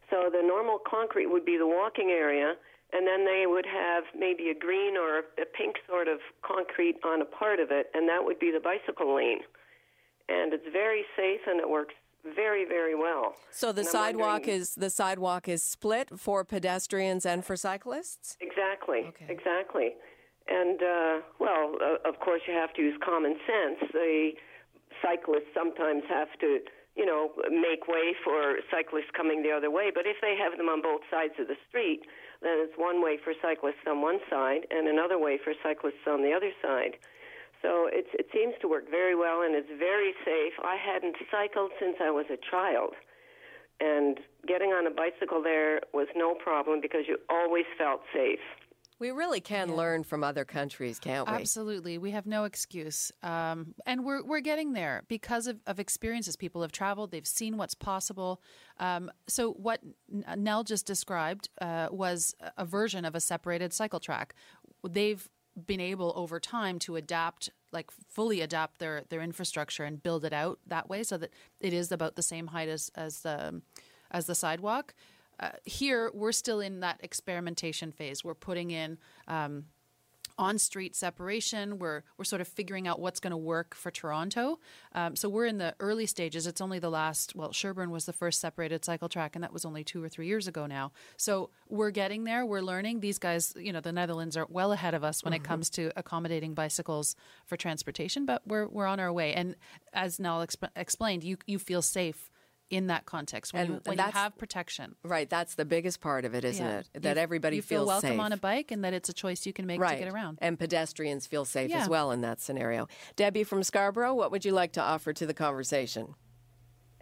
So 0.10 0.30
the 0.32 0.46
normal 0.46 0.78
concrete 0.78 1.28
would 1.28 1.46
be 1.46 1.58
the 1.58 1.65
walking 1.65 2.10
area, 2.12 2.54
and 2.91 3.08
then 3.08 3.26
they 3.26 3.46
would 3.48 3.65
have 3.65 4.04
maybe 4.17 4.50
a 4.50 4.58
green 4.58 4.96
or 4.98 5.19
a 5.41 5.46
pink 5.58 5.78
sort 5.89 6.08
of 6.08 6.19
concrete 6.46 6.98
on 7.04 7.22
a 7.22 7.26
part 7.26 7.60
of 7.60 7.72
it, 7.72 7.88
and 7.93 8.08
that 8.08 8.24
would 8.24 8.39
be 8.39 8.52
the 8.52 8.60
bicycle 8.60 9.15
lane. 9.15 9.39
And 10.30 10.54
it's 10.54 10.67
very 10.72 11.04
safe 11.17 11.41
and 11.48 11.60
it 11.60 11.69
works 11.69 11.96
very 12.36 12.63
very 12.63 12.96
well. 12.96 13.36
So 13.52 13.74
the 13.74 13.84
sidewalk 13.84 14.48
is 14.48 14.76
the 14.76 14.89
sidewalk 14.89 15.50
is 15.50 15.62
split 15.62 16.08
for 16.17 16.46
pedestrians 16.46 17.26
and 17.26 17.43
for 17.43 17.58
cyclists. 17.58 18.38
Exactly. 18.39 19.02
Okay. 19.10 19.26
Exactly. 19.28 19.89
And 20.48 20.82
uh, 20.82 21.19
well, 21.39 21.76
uh, 21.82 22.08
of 22.08 22.19
course, 22.19 22.41
you 22.48 22.54
have 22.54 22.74
to 22.76 22.82
use 22.82 22.98
common 23.04 23.36
sense. 23.46 23.91
The 23.91 24.32
cyclists 25.02 25.52
sometimes 25.54 26.04
have 26.10 26.30
to 26.39 26.60
you 26.95 27.06
know, 27.06 27.32
make 27.49 27.88
way 27.88 28.13
for 28.23 28.62
cyclists 28.69 29.10
coming 29.17 29.41
the 29.41 29.51
other 29.51 29.71
way. 29.71 29.89
But 29.93 30.06
if 30.06 30.17
they 30.21 30.38
have 30.38 30.58
them 30.58 30.69
on 30.69 30.82
both 30.82 31.01
sides 31.10 31.34
of 31.39 31.47
the 31.47 31.58
street, 31.67 32.06
then 32.41 32.62
it's 32.62 32.77
one 32.77 33.01
way 33.01 33.17
for 33.17 33.34
cyclists 33.41 33.82
on 33.88 34.01
one 34.01 34.19
side 34.29 34.67
and 34.69 34.88
another 34.88 35.17
way 35.17 35.39
for 35.41 35.53
cyclists 35.63 36.06
on 36.06 36.21
the 36.21 36.34
other 36.34 36.51
side. 36.62 37.01
So 37.63 37.88
it's, 37.89 38.12
it 38.13 38.27
seems 38.34 38.53
to 38.62 38.67
work 38.67 38.91
very 38.91 39.15
well 39.15 39.41
and 39.41 39.56
it's 39.56 39.71
very 39.79 40.13
safe. 40.25 40.53
I 40.62 40.75
hadn't 40.75 41.15
cycled 41.32 41.71
since 41.79 41.95
I 42.03 42.12
was 42.12 42.25
a 42.29 42.38
child. 42.38 42.93
And 43.79 44.19
getting 44.45 44.69
on 44.69 44.86
a 44.86 44.91
bicycle 44.91 45.41
there 45.41 45.82
was 45.93 46.08
no 46.15 46.36
problem 46.36 46.79
because 46.82 47.08
you 47.08 47.17
always 47.29 47.65
felt 47.77 48.01
safe. 48.13 48.43
We 48.99 49.12
really 49.12 49.41
can 49.41 49.69
yeah. 49.69 49.75
learn 49.75 50.03
from 50.03 50.23
other 50.23 50.45
countries, 50.45 50.99
can't 50.99 51.27
we? 51.27 51.34
Absolutely. 51.34 51.97
We 51.97 52.12
have 52.12 52.25
no 52.25 52.43
excuse. 52.45 53.12
Um, 53.21 53.73
and 53.86 54.06
we're, 54.06 54.23
we're 54.23 54.39
getting 54.39 54.73
there 54.73 55.03
because 55.08 55.47
of, 55.47 55.60
of 55.67 55.79
experiences. 55.79 56.36
People 56.36 56.62
have 56.62 56.71
traveled, 56.71 57.12
they've 57.12 57.27
seen 57.27 57.58
what's 57.58 57.75
possible. 57.75 58.41
Um, 58.79 59.12
so, 59.27 59.51
what 59.53 59.82
Nell 60.38 60.63
just 60.63 60.86
described 60.86 61.49
uh, 61.62 61.88
was 61.91 62.36
a 62.58 62.65
version 62.65 63.06
of 63.06 63.15
a 63.15 63.19
separated 63.19 63.73
cycle 63.73 63.99
track. 63.99 64.36
They've 64.88 65.27
been 65.65 65.79
able 65.79 66.13
over 66.15 66.39
time 66.39 66.79
to 66.79 66.95
adapt 66.95 67.49
like 67.71 67.91
fully 68.10 68.41
adapt 68.41 68.79
their 68.79 69.03
their 69.10 69.21
infrastructure 69.21 69.84
and 69.84 70.01
build 70.01 70.25
it 70.25 70.34
out 70.34 70.60
that 70.65 70.89
way 70.89 71.03
so 71.03 71.17
that 71.17 71.32
it 71.60 71.73
is 71.73 71.91
about 71.91 72.15
the 72.15 72.23
same 72.23 72.47
height 72.47 72.69
as 72.69 72.89
as 72.95 73.19
the 73.21 73.62
as 74.12 74.25
the 74.25 74.36
sidewalk 74.36 74.93
uh, 75.39 75.50
here 75.63 76.12
we're 76.13 76.32
still 76.32 76.60
in 76.60 76.82
that 76.82 77.00
experimentation 77.02 77.91
phase. 77.91 78.24
We're 78.24 78.34
putting 78.34 78.72
in 78.72 78.98
um, 79.28 79.65
on 80.38 80.58
street 80.58 80.96
separation. 80.96 81.80
We're 81.80 82.04
we're 82.17 82.26
sort 82.26 82.41
of 82.41 82.48
figuring 82.48 82.88
out 82.88 83.00
what's 83.00 83.19
going 83.19 83.32
to 83.32 83.38
work 83.38 83.76
for 83.76 83.91
Toronto. 83.91 84.60
Um, 84.93 85.15
so 85.15 85.30
we're 85.30 85.46
in 85.46 85.58
the 85.58 85.76
early 85.80 86.06
stages. 86.06 86.48
It's 86.48 86.62
only 86.62 86.80
the 86.80 86.89
last. 86.89 87.36
Well, 87.36 87.52
Sherbourne 87.52 87.91
was 87.91 88.06
the 88.06 88.13
first 88.13 88.39
separated 88.39 88.84
cycle 88.84 89.10
track, 89.10 89.36
and 89.36 89.43
that 89.43 89.54
was 89.54 89.65
only 89.65 89.84
two 89.84 90.04
or 90.04 90.10
three 90.10 90.28
years 90.28 90.48
ago 90.48 90.65
now. 90.65 90.91
So 91.17 91.50
we're 91.69 91.91
getting 91.91 92.24
there. 92.24 92.46
We're 92.46 92.62
learning. 92.62 93.00
These 93.00 93.19
guys, 93.19 93.54
you 93.58 93.72
know, 93.72 93.82
the 93.82 93.91
Netherlands 93.91 94.36
are 94.38 94.48
well 94.50 94.72
ahead 94.72 94.93
of 94.93 95.04
us 95.04 95.24
when 95.24 95.34
mm-hmm. 95.34 95.43
it 95.43 95.48
comes 95.48 95.69
to 95.72 95.91
accommodating 95.96 96.54
bicycles 96.54 97.15
for 97.46 97.58
transportation. 97.58 98.26
But 98.26 98.41
we're 98.48 98.67
we're 98.67 98.88
on 98.88 99.00
our 99.00 99.13
way. 99.13 99.34
And 99.34 99.56
as 99.93 100.19
Nell 100.19 100.46
exp- 100.46 100.69
explained, 100.76 101.24
you 101.24 101.38
you 101.46 101.60
feel 101.60 101.82
safe 101.82 102.32
in 102.73 102.88
that 102.88 103.05
context 103.05 103.53
when, 103.53 103.65
and, 103.65 103.73
you, 103.75 103.81
when 103.86 103.97
you 103.97 104.03
have 104.03 104.38
protection. 104.38 104.95
Right, 105.03 105.29
that's 105.29 105.55
the 105.55 105.65
biggest 105.65 106.01
part 106.01 106.25
of 106.25 106.33
it, 106.33 106.43
isn't 106.43 106.65
yeah. 106.65 106.79
it? 106.79 107.03
That 107.03 107.17
you, 107.17 107.21
everybody 107.21 107.57
you 107.57 107.62
feels 107.62 107.81
feel 107.81 107.88
welcome 107.88 108.09
safe. 108.09 108.19
on 108.19 108.33
a 108.33 108.38
bike 108.38 108.71
and 108.71 108.83
that 108.83 108.93
it's 108.93 109.09
a 109.09 109.13
choice 109.13 109.45
you 109.45 109.53
can 109.53 109.65
make 109.65 109.79
right. 109.79 109.97
to 109.97 110.03
get 110.05 110.13
around. 110.13 110.39
And 110.41 110.57
pedestrians 110.57 111.27
feel 111.27 111.45
safe 111.45 111.69
yeah. 111.69 111.81
as 111.81 111.89
well 111.89 112.12
in 112.12 112.21
that 112.21 112.41
scenario. 112.41 112.88
Debbie 113.15 113.43
from 113.43 113.63
Scarborough, 113.63 114.13
what 114.13 114.31
would 114.31 114.45
you 114.45 114.51
like 114.51 114.73
to 114.73 114.81
offer 114.81 115.13
to 115.13 115.25
the 115.25 115.33
conversation? 115.33 116.15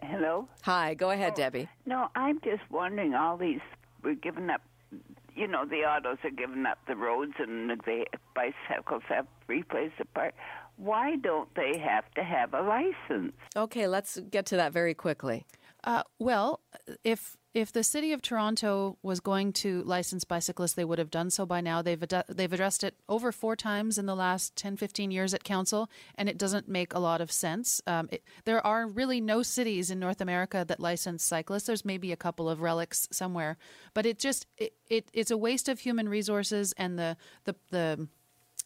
Hello. 0.02 0.48
Hi, 0.62 0.94
go 0.94 1.10
ahead, 1.10 1.32
oh, 1.34 1.36
Debbie. 1.36 1.68
No, 1.86 2.08
I'm 2.14 2.40
just 2.40 2.62
wondering 2.70 3.14
all 3.14 3.36
these 3.36 3.60
we're 4.02 4.14
giving 4.14 4.50
up 4.50 4.60
you 5.34 5.46
know 5.46 5.64
the 5.64 5.76
autos 5.76 6.18
are 6.24 6.30
giving 6.30 6.66
up 6.66 6.78
the 6.86 6.94
roads 6.94 7.32
and 7.38 7.70
the 7.70 8.04
bicycles 8.34 9.02
have 9.08 9.26
free 9.46 9.62
place 9.62 9.90
to 9.98 10.04
park. 10.04 10.34
Why 10.76 11.16
don't 11.16 11.48
they 11.54 11.78
have 11.78 12.10
to 12.14 12.24
have 12.24 12.54
a 12.54 12.60
license? 12.60 13.32
Okay, 13.56 13.86
let's 13.86 14.18
get 14.30 14.46
to 14.46 14.56
that 14.56 14.72
very 14.72 14.94
quickly. 14.94 15.46
Uh, 15.84 16.02
well, 16.18 16.60
if 17.04 17.36
if 17.54 17.70
the 17.70 17.84
city 17.84 18.12
of 18.12 18.22
Toronto 18.22 18.96
was 19.02 19.20
going 19.20 19.52
to 19.52 19.82
license 19.82 20.24
bicyclists, 20.24 20.72
they 20.72 20.86
would 20.86 20.98
have 20.98 21.10
done 21.10 21.28
so 21.28 21.44
by 21.44 21.60
now. 21.60 21.82
They've 21.82 22.02
ad- 22.02 22.24
they've 22.28 22.52
addressed 22.52 22.82
it 22.82 22.96
over 23.08 23.30
four 23.30 23.56
times 23.56 23.98
in 23.98 24.06
the 24.06 24.14
last 24.14 24.56
10, 24.56 24.76
15 24.78 25.10
years 25.10 25.34
at 25.34 25.44
council, 25.44 25.90
and 26.14 26.28
it 26.28 26.38
doesn't 26.38 26.66
make 26.68 26.94
a 26.94 26.98
lot 26.98 27.20
of 27.20 27.30
sense. 27.30 27.82
Um, 27.86 28.08
it, 28.10 28.22
there 28.44 28.64
are 28.66 28.86
really 28.86 29.20
no 29.20 29.42
cities 29.42 29.90
in 29.90 29.98
North 29.98 30.20
America 30.20 30.64
that 30.66 30.80
license 30.80 31.22
cyclists. 31.24 31.64
There's 31.64 31.84
maybe 31.84 32.10
a 32.10 32.16
couple 32.16 32.48
of 32.48 32.62
relics 32.62 33.06
somewhere, 33.12 33.58
but 33.92 34.06
it 34.06 34.18
just 34.18 34.46
it, 34.56 34.72
it 34.88 35.08
it's 35.12 35.30
a 35.30 35.36
waste 35.36 35.68
of 35.68 35.80
human 35.80 36.08
resources 36.08 36.72
and 36.78 36.98
the 36.98 37.16
the 37.44 37.54
the 37.70 38.08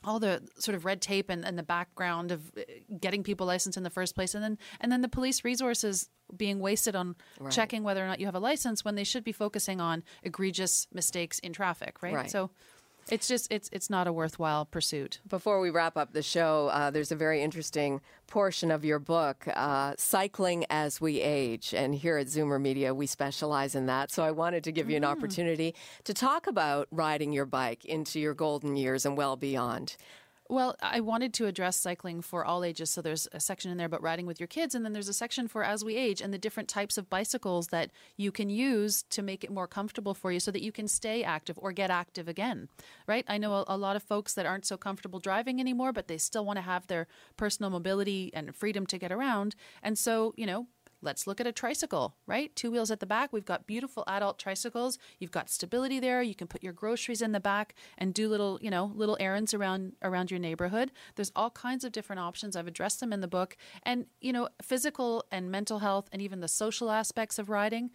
all 0.06 0.20
the 0.20 0.40
sort 0.58 0.74
of 0.74 0.84
red 0.84 1.02
tape 1.02 1.28
and, 1.28 1.44
and 1.44 1.58
the 1.58 1.62
background 1.62 2.30
of 2.30 2.50
uh, 2.56 2.62
getting 3.00 3.22
people 3.22 3.46
licensed 3.46 3.76
in 3.76 3.82
the 3.82 3.90
first 3.90 4.14
place 4.14 4.34
and 4.34 4.42
then 4.42 4.56
and 4.80 4.90
then 4.90 5.02
the 5.02 5.08
police 5.08 5.44
resources 5.44 6.08
being 6.36 6.60
wasted 6.60 6.96
on 6.96 7.16
right. 7.40 7.52
checking 7.52 7.82
whether 7.82 8.02
or 8.02 8.06
not 8.06 8.20
you 8.20 8.26
have 8.26 8.34
a 8.34 8.40
license 8.40 8.84
when 8.84 8.94
they 8.94 9.04
should 9.04 9.24
be 9.24 9.32
focusing 9.32 9.80
on 9.80 10.02
egregious 10.22 10.86
mistakes 10.92 11.38
in 11.40 11.52
traffic 11.52 12.02
right, 12.02 12.14
right. 12.14 12.30
so 12.30 12.50
it's 13.10 13.28
just 13.28 13.50
it's 13.52 13.68
it's 13.72 13.88
not 13.88 14.06
a 14.06 14.12
worthwhile 14.12 14.64
pursuit. 14.64 15.20
Before 15.28 15.60
we 15.60 15.70
wrap 15.70 15.96
up 15.96 16.12
the 16.12 16.22
show, 16.22 16.68
uh, 16.68 16.90
there's 16.90 17.12
a 17.12 17.16
very 17.16 17.42
interesting 17.42 18.00
portion 18.26 18.70
of 18.70 18.84
your 18.84 18.98
book, 18.98 19.46
uh, 19.54 19.94
"Cycling 19.96 20.64
as 20.70 21.00
We 21.00 21.20
Age," 21.20 21.72
and 21.74 21.94
here 21.94 22.16
at 22.16 22.26
Zoomer 22.26 22.60
Media, 22.60 22.94
we 22.94 23.06
specialize 23.06 23.74
in 23.74 23.86
that. 23.86 24.10
So 24.10 24.24
I 24.24 24.30
wanted 24.30 24.64
to 24.64 24.72
give 24.72 24.90
you 24.90 24.96
an 24.96 25.02
mm-hmm. 25.02 25.12
opportunity 25.12 25.74
to 26.04 26.14
talk 26.14 26.46
about 26.46 26.88
riding 26.90 27.32
your 27.32 27.46
bike 27.46 27.84
into 27.84 28.18
your 28.18 28.34
golden 28.34 28.76
years 28.76 29.06
and 29.06 29.16
well 29.16 29.36
beyond. 29.36 29.96
Well, 30.48 30.76
I 30.80 31.00
wanted 31.00 31.34
to 31.34 31.46
address 31.46 31.76
cycling 31.76 32.22
for 32.22 32.44
all 32.44 32.62
ages. 32.62 32.90
So 32.90 33.02
there's 33.02 33.26
a 33.32 33.40
section 33.40 33.70
in 33.70 33.76
there 33.76 33.86
about 33.86 34.02
riding 34.02 34.26
with 34.26 34.38
your 34.38 34.46
kids, 34.46 34.74
and 34.74 34.84
then 34.84 34.92
there's 34.92 35.08
a 35.08 35.14
section 35.14 35.48
for 35.48 35.64
as 35.64 35.84
we 35.84 35.96
age 35.96 36.20
and 36.20 36.32
the 36.32 36.38
different 36.38 36.68
types 36.68 36.96
of 36.96 37.10
bicycles 37.10 37.68
that 37.68 37.90
you 38.16 38.30
can 38.30 38.48
use 38.48 39.02
to 39.10 39.22
make 39.22 39.42
it 39.42 39.50
more 39.50 39.66
comfortable 39.66 40.14
for 40.14 40.30
you 40.30 40.38
so 40.38 40.50
that 40.52 40.62
you 40.62 40.70
can 40.70 40.86
stay 40.86 41.24
active 41.24 41.58
or 41.60 41.72
get 41.72 41.90
active 41.90 42.28
again, 42.28 42.68
right? 43.08 43.24
I 43.26 43.38
know 43.38 43.54
a, 43.54 43.64
a 43.66 43.76
lot 43.76 43.96
of 43.96 44.02
folks 44.02 44.34
that 44.34 44.46
aren't 44.46 44.66
so 44.66 44.76
comfortable 44.76 45.18
driving 45.18 45.58
anymore, 45.60 45.92
but 45.92 46.06
they 46.06 46.18
still 46.18 46.44
want 46.44 46.58
to 46.58 46.62
have 46.62 46.86
their 46.86 47.08
personal 47.36 47.70
mobility 47.70 48.30
and 48.32 48.54
freedom 48.54 48.86
to 48.86 48.98
get 48.98 49.10
around. 49.10 49.56
And 49.82 49.98
so, 49.98 50.32
you 50.36 50.46
know, 50.46 50.68
Let's 51.02 51.26
look 51.26 51.40
at 51.40 51.46
a 51.46 51.52
tricycle, 51.52 52.16
right? 52.26 52.54
Two 52.56 52.70
wheels 52.70 52.90
at 52.90 53.00
the 53.00 53.06
back. 53.06 53.32
We've 53.32 53.44
got 53.44 53.66
beautiful 53.66 54.04
adult 54.06 54.38
tricycles. 54.38 54.98
You've 55.18 55.30
got 55.30 55.50
stability 55.50 56.00
there. 56.00 56.22
You 56.22 56.34
can 56.34 56.46
put 56.46 56.62
your 56.62 56.72
groceries 56.72 57.22
in 57.22 57.32
the 57.32 57.40
back 57.40 57.74
and 57.98 58.14
do 58.14 58.28
little, 58.28 58.58
you 58.62 58.70
know, 58.70 58.92
little 58.94 59.16
errands 59.20 59.52
around 59.52 59.92
around 60.02 60.30
your 60.30 60.40
neighborhood. 60.40 60.92
There's 61.14 61.32
all 61.36 61.50
kinds 61.50 61.84
of 61.84 61.92
different 61.92 62.20
options. 62.20 62.56
I've 62.56 62.66
addressed 62.66 63.00
them 63.00 63.12
in 63.12 63.20
the 63.20 63.28
book. 63.28 63.56
And, 63.82 64.06
you 64.20 64.32
know, 64.32 64.48
physical 64.62 65.24
and 65.30 65.50
mental 65.50 65.80
health 65.80 66.08
and 66.12 66.22
even 66.22 66.40
the 66.40 66.48
social 66.48 66.90
aspects 66.90 67.38
of 67.38 67.50
riding 67.50 67.90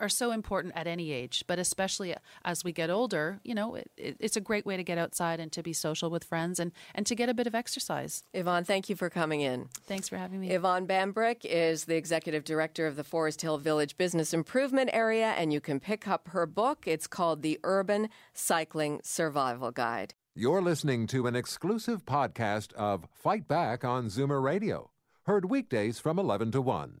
are 0.00 0.08
so 0.08 0.30
important 0.32 0.74
at 0.76 0.86
any 0.86 1.12
age, 1.12 1.44
but 1.46 1.58
especially 1.58 2.14
as 2.44 2.64
we 2.64 2.72
get 2.72 2.90
older, 2.90 3.40
you 3.44 3.54
know, 3.54 3.74
it, 3.74 3.90
it, 3.96 4.16
it's 4.20 4.36
a 4.36 4.40
great 4.40 4.66
way 4.66 4.76
to 4.76 4.84
get 4.84 4.98
outside 4.98 5.40
and 5.40 5.50
to 5.52 5.62
be 5.62 5.72
social 5.72 6.10
with 6.10 6.24
friends 6.24 6.58
and, 6.60 6.72
and 6.94 7.06
to 7.06 7.14
get 7.14 7.28
a 7.28 7.34
bit 7.34 7.46
of 7.46 7.54
exercise. 7.54 8.24
Yvonne, 8.34 8.64
thank 8.64 8.88
you 8.88 8.96
for 8.96 9.10
coming 9.10 9.40
in. 9.40 9.68
Thanks 9.84 10.08
for 10.08 10.16
having 10.16 10.40
me. 10.40 10.50
Yvonne 10.50 10.86
Bambrick 10.86 11.44
is 11.44 11.84
the 11.84 11.96
executive 11.96 12.44
director 12.44 12.86
of 12.86 12.96
the 12.96 13.04
Forest 13.04 13.42
Hill 13.42 13.58
Village 13.58 13.96
Business 13.96 14.32
Improvement 14.32 14.90
Area, 14.92 15.34
and 15.36 15.52
you 15.52 15.60
can 15.60 15.80
pick 15.80 16.06
up 16.06 16.28
her 16.28 16.46
book. 16.46 16.84
It's 16.86 17.06
called 17.06 17.42
The 17.42 17.58
Urban 17.64 18.08
Cycling 18.34 19.00
Survival 19.02 19.70
Guide. 19.70 20.14
You're 20.34 20.62
listening 20.62 21.08
to 21.08 21.26
an 21.26 21.34
exclusive 21.34 22.06
podcast 22.06 22.72
of 22.74 23.08
Fight 23.12 23.48
Back 23.48 23.84
on 23.84 24.06
Zoomer 24.06 24.40
Radio, 24.40 24.92
heard 25.24 25.50
weekdays 25.50 25.98
from 25.98 26.18
11 26.18 26.52
to 26.52 26.60
1. 26.60 27.00